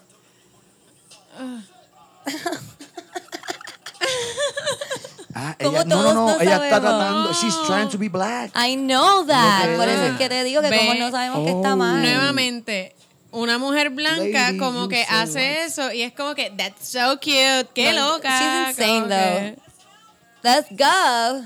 [5.36, 7.32] Ah, ella, no, no, no, no ella está tratando.
[7.34, 8.50] She's trying to be black.
[8.56, 9.76] I know that.
[9.78, 10.18] Por eso es.
[10.18, 10.80] que te digo que Ve.
[10.80, 11.78] como no sabemos que está Oh.
[11.78, 12.02] mal.
[12.02, 12.96] Nuevamente,
[13.32, 15.68] una mujer blanca Lady, como que so hace right.
[15.68, 18.40] eso y es como que, that's so cute, qué No, loca.
[18.40, 19.58] she's insane, que-
[20.44, 21.46] Let's go.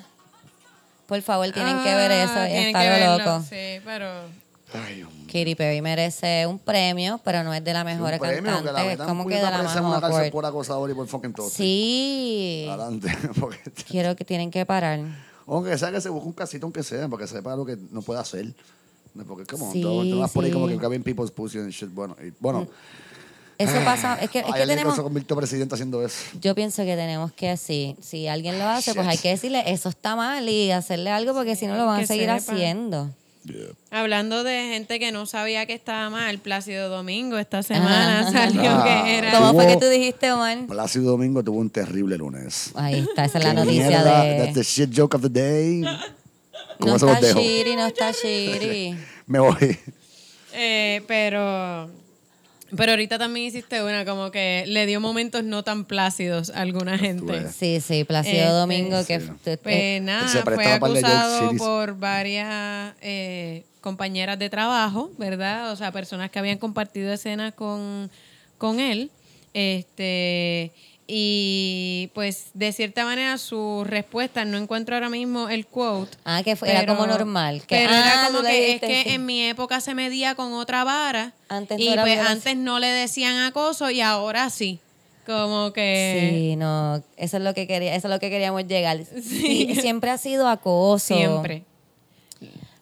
[1.08, 2.34] Por favor, tienen que ver eso.
[2.36, 3.46] Ah, tienen está que lo verlo, loco.
[3.50, 4.08] Sí, pero...
[4.74, 5.26] Ay, Dios mío.
[5.28, 8.94] Katy Perry merece un premio, pero no es de la mejor premio, que la cantante.
[8.94, 11.50] Es como que de la más una cárcel por acosador y por fucking todo.
[11.50, 12.68] Sí.
[12.70, 13.10] Adelante.
[13.90, 15.00] Quiero que tienen que parar.
[15.48, 18.02] aunque sea que se busque un casito, aunque sea, para que sepa lo que no
[18.02, 18.54] puede hacer.
[19.28, 20.74] Porque, como, Sí, tú, tú vas por ahí como sí.
[20.74, 21.90] que grabbing people's pussy and shit.
[21.94, 22.68] Bueno, y, bueno.
[23.58, 26.18] Eso pasa, es que, es que tenemos, que se convirtió presidente haciendo eso.
[26.42, 29.12] yo pienso que tenemos que así, si alguien lo hace, pues Shit.
[29.12, 32.08] hay que decirle, eso está mal y hacerle algo porque si no lo van a
[32.08, 32.54] seguir sepa.
[32.54, 33.12] haciendo.
[33.92, 38.32] Hablando de gente que no sabía que estaba mal, Plácido Domingo esta semana Ajá.
[38.50, 39.32] salió Ah, que era...
[39.32, 40.66] ¿Cómo fue que tú dijiste, Omar?
[40.68, 42.72] Plácido Domingo tuvo un terrible lunes.
[42.76, 44.64] Ahí está, esa es la noticia mierda, That's the de...
[44.64, 45.84] shit joke of the day.
[46.88, 47.40] No los está dejo.
[47.40, 48.96] shitty, no está shitty.
[49.28, 49.78] Me voy.
[50.54, 51.90] Eh, pero...
[52.78, 56.98] Pero ahorita también hiciste una como que le dio momentos no tan plácidos a alguna
[56.98, 57.50] gente.
[57.52, 59.20] Sí, sí, Plácido Este, Domingo, que...
[59.20, 59.28] sí.
[59.44, 65.74] f- Pues eh, nada, se fue acusado por varias eh, compañeras de trabajo, ¿verdad?
[65.74, 68.10] O sea, personas que habían compartido escenas con,
[68.58, 69.12] con él.
[69.54, 70.72] Este,
[71.14, 76.18] y pues de cierta manera su respuesta, no encuentro ahora mismo el quote.
[76.24, 79.04] Ah, que fue- era como normal, que, pero ah, era tú como que es que
[79.04, 79.10] sí.
[79.10, 81.34] en mi época se medía con otra vara.
[81.50, 82.32] Antes no y pues violencia.
[82.32, 84.80] antes no le decían acoso y ahora sí.
[85.26, 88.98] Como que Sí, no, eso es lo que quería, eso es lo que queríamos llegar.
[89.22, 91.16] Sí, siempre ha sido acoso.
[91.16, 91.64] siempre.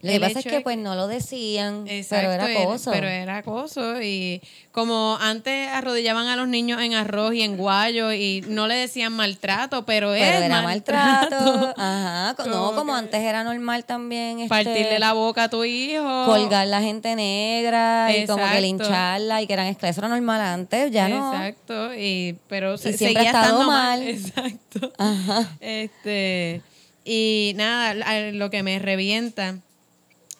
[0.01, 2.91] Lo que pasa es que pues no lo decían, Exacto, pero era acoso.
[2.91, 4.01] Pero era acoso.
[4.01, 4.41] Y
[4.71, 9.11] como antes arrodillaban a los niños en arroz y en guayo y no le decían
[9.11, 11.35] maltrato, pero, Pero es era maltrato.
[11.35, 11.73] maltrato.
[11.77, 14.39] Ajá, no, Como que- antes era normal también.
[14.39, 16.25] Este, Partirle la boca a tu hijo.
[16.25, 19.97] Colgar la gente negra y como que lincharla y que eran esclavos.
[19.97, 21.33] Eso era normal antes, ya no.
[21.33, 21.93] Exacto.
[21.93, 24.01] Y, pero se- siempre ha seguía estado estando mal.
[24.07, 24.93] Exacto.
[24.97, 25.49] Ajá.
[25.59, 26.61] Este,
[27.03, 27.93] y nada,
[28.31, 29.55] lo que me revienta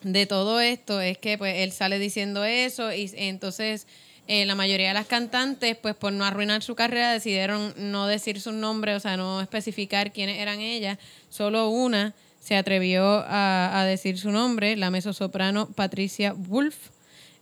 [0.02, 3.86] de todo esto es que pues él sale diciendo eso y entonces
[4.28, 8.40] eh, la mayoría de las cantantes pues por no arruinar su carrera decidieron no decir
[8.40, 10.98] su nombre, o sea, no especificar quiénes eran ellas.
[11.28, 16.76] Solo una se atrevió a, a decir su nombre, la mezzosoprano Patricia Wolf.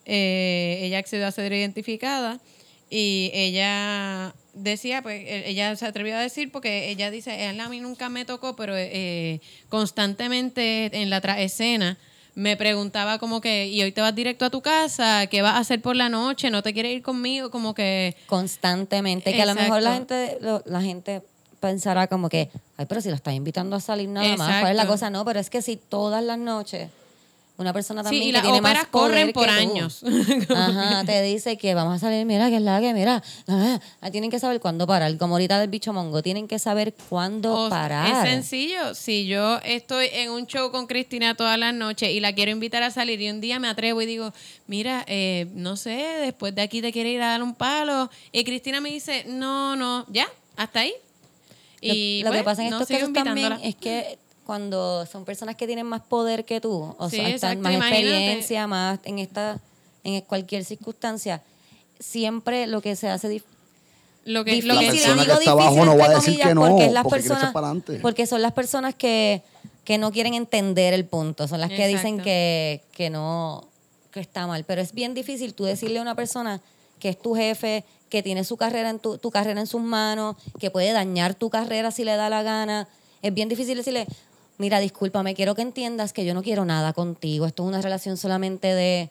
[0.07, 2.41] Eh, ella accedió a ser identificada
[2.91, 7.69] y ella decía, pues eh, ella se atrevió a decir porque ella dice, él a
[7.69, 11.99] mí nunca me tocó, pero eh, constantemente en la escena
[12.39, 15.59] me preguntaba como que, y hoy te vas directo a tu casa, ¿qué vas a
[15.59, 16.51] hacer por la noche?
[16.53, 17.51] ¿No te quieres ir conmigo?
[17.51, 18.17] Como que...
[18.27, 19.33] Constantemente.
[19.33, 21.21] Que a lo mejor la gente, lo- la gente
[21.59, 24.77] pensará como que, ay, pero si la estás invitando a salir nada más, ¿cuál es
[24.77, 25.11] la cosa?
[25.11, 26.91] No, pero es que si todas las noches
[27.59, 30.03] una persona Sí, también y que las tiene más corren por años.
[30.55, 33.23] Ajá, te dice que vamos a salir, mira, que es la que, mira.
[33.49, 33.81] ah,
[34.13, 35.17] tienen que saber cuándo parar.
[35.19, 38.25] Como ahorita del bicho mongo, tienen que saber cuándo O- parar.
[38.27, 38.95] Es sencillo.
[38.95, 42.83] Si yo estoy en un show con Cristina todas las noches y la quiero invitar
[42.85, 44.33] a salir y un día me atrevo y digo,
[44.69, 45.91] mira, eh, no sé,
[46.23, 48.09] después de aquí te quiere ir a dar un palo.
[48.31, 50.93] Y Cristina me dice, no, no, ya, hasta ahí.
[51.81, 54.19] Y lo, que pues, pasa en no estos sigo casos también es que
[54.49, 58.07] cuando son personas que tienen más poder que tú, o Sí, sea, están más imagínate.
[58.07, 59.61] experiencia, más en esta,
[60.05, 61.43] en cualquier circunstancia,
[62.01, 63.43] siempre lo que se hace
[64.25, 66.09] Lo que, difícil, lo La que y persona digo que está abajo no va a
[66.15, 67.55] decir que no, porque es las porque personas,
[68.01, 69.43] porque son las personas que,
[69.85, 73.69] que no quieren entender el punto, son las que dicen que, que no,
[74.13, 76.63] que está mal, pero es bien difícil tú decirle a una persona
[76.99, 80.37] que es tu jefe, que tiene su carrera en tu, tu carrera en sus manos,
[80.59, 82.89] que puede dañar tu carrera si le da la gana.
[83.21, 84.07] Es bien difícil decirle,
[84.59, 87.47] mira, discúlpame, quiero que entiendas que yo no quiero nada contigo.
[87.47, 89.11] Esto es una relación solamente de,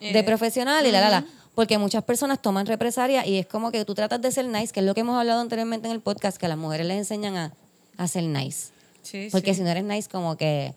[0.00, 1.26] de Eh, profesional y la, la, la.
[1.54, 4.80] Porque muchas personas toman represalia y es como que tú tratas de ser nice, que
[4.80, 7.36] es lo que hemos hablado anteriormente en el podcast, que a las mujeres les enseñan
[7.36, 7.52] a,
[7.98, 8.70] a ser nice.
[9.02, 9.58] Sí, Porque sí.
[9.58, 10.72] si no eres nice, como que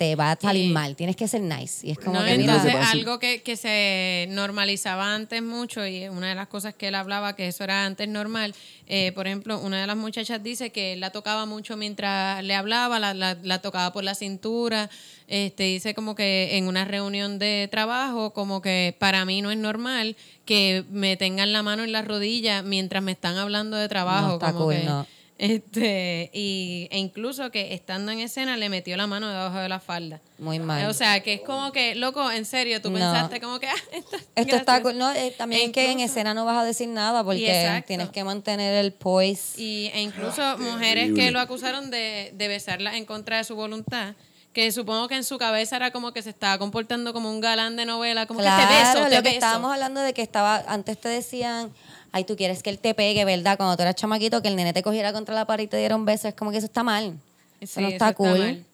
[0.00, 0.96] te va a salir Y- mal.
[0.96, 1.86] Tienes que ser nice.
[1.86, 6.08] Y es como No, que, mira, entonces algo que, que se normalizaba antes mucho y
[6.08, 8.54] una de las cosas que él hablaba que eso era antes normal,
[8.86, 12.54] eh, por ejemplo, una de las muchachas dice que él la tocaba mucho mientras le
[12.54, 14.88] hablaba, la, la- la tocaba por la cintura,
[15.28, 19.58] este, dice como que en una reunión de trabajo, como que para mí no es
[19.58, 24.28] normal que me tengan la mano en la rodilla mientras me están hablando de trabajo.
[24.28, 25.06] No está como cool, que, no.
[25.42, 29.80] Este, y, e incluso que estando en escena le metió la mano debajo de la
[29.80, 30.20] falda.
[30.38, 30.84] Muy mal.
[30.86, 32.96] O sea, que es como que, loco, en serio, tú No.
[32.98, 34.98] pensaste como que, ah, esto, Esto está cool.
[34.98, 37.82] No, eh, también E es que en incluso- escena no vas a decir nada porque
[37.86, 39.58] tienes que mantener el poise.
[39.58, 41.24] Y, e incluso mujeres terrible.
[41.24, 44.14] que lo acusaron de, de besarla en contra de su voluntad,
[44.52, 47.76] que supongo que en su cabeza era como que se estaba comportando como un galán
[47.76, 49.34] de novela, como que te beso, te lo que beso.
[49.36, 51.72] estábamos hablando de que estaba, antes te decían,
[52.12, 53.56] ay, tú quieres que él te pegue, ¿verdad?
[53.56, 55.96] Cuando tú eras chamaquito, que el nene te cogiera contra la pared y te diera
[55.96, 57.18] un beso, es como que eso está mal.
[57.60, 58.38] Eso no está eso cool.
[58.38, 58.64] mal.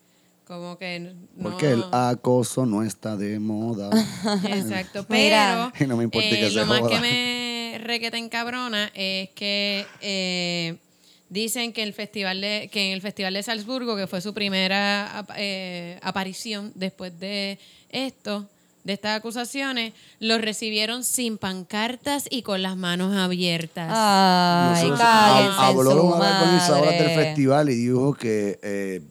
[0.47, 1.13] Como que no.
[1.43, 3.91] Porque el acoso no está de moda.
[4.49, 6.91] Exacto, pero Y no me importa eh, que se lo más joda.
[6.91, 10.77] que me requete encabrona es que eh,
[11.29, 15.27] dicen que el festival de que en el festival de Salzburgo que fue su primera
[15.37, 17.59] eh, aparición después de
[17.91, 18.49] esto
[18.87, 23.91] de estas acusaciones los recibieron sin pancartas y con las manos abiertas.
[23.93, 29.03] Ay, Nosotros- en habló una organizadoras del festival y dijo que eh,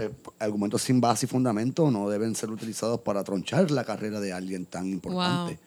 [0.00, 4.32] eh, argumentos sin base y fundamento no deben ser utilizados para tronchar la carrera de
[4.32, 5.52] alguien tan importante.
[5.52, 5.58] wow.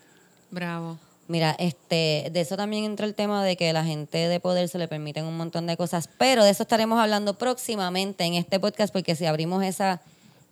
[0.49, 0.97] Bravo.
[1.27, 4.77] Mira, este, de eso también entra el tema de que la gente de poder se
[4.77, 8.91] le permiten un montón de cosas, pero de eso estaremos hablando próximamente en este podcast,
[8.93, 10.01] porque si abrimos esa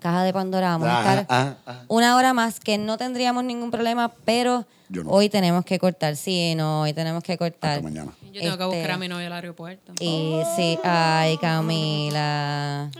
[0.04, 1.82] caja de Pandora vamos a estar ah, ah.
[1.88, 5.10] una hora más, que no tendríamos ningún problema, pero no.
[5.10, 7.78] hoy tenemos que cortar, sí, no, hoy tenemos que cortar.
[7.78, 8.12] Hasta mañana.
[8.32, 12.92] yo tengo que buscar Este, a mi novio al aeropuerto Y sí, ay, Camila.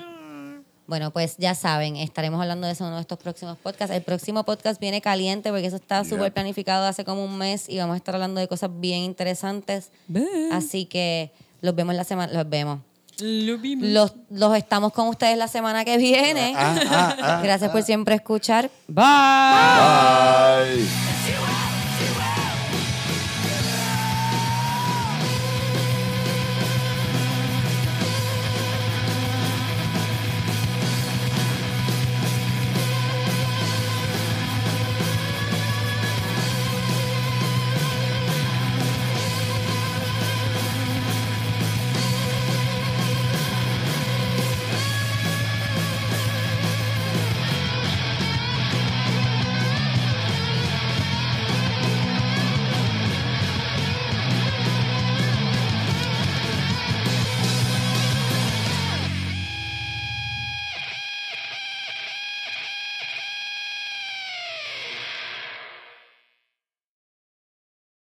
[0.86, 3.96] Bueno, pues ya saben, estaremos hablando de eso en uno de estos próximos podcasts.
[3.96, 7.78] El próximo podcast viene caliente porque eso está súper planificado hace como un mes y
[7.78, 9.92] vamos a estar hablando de cosas bien interesantes.
[10.52, 11.32] Así que
[11.62, 12.80] los vemos la semana, los vemos.
[13.94, 16.54] Los, los estamos con ustedes la semana que viene.
[16.58, 18.70] Ah, ah, ah, Gracias por siempre escuchar.
[18.88, 19.06] Bye.
[20.76, 21.63] Bye.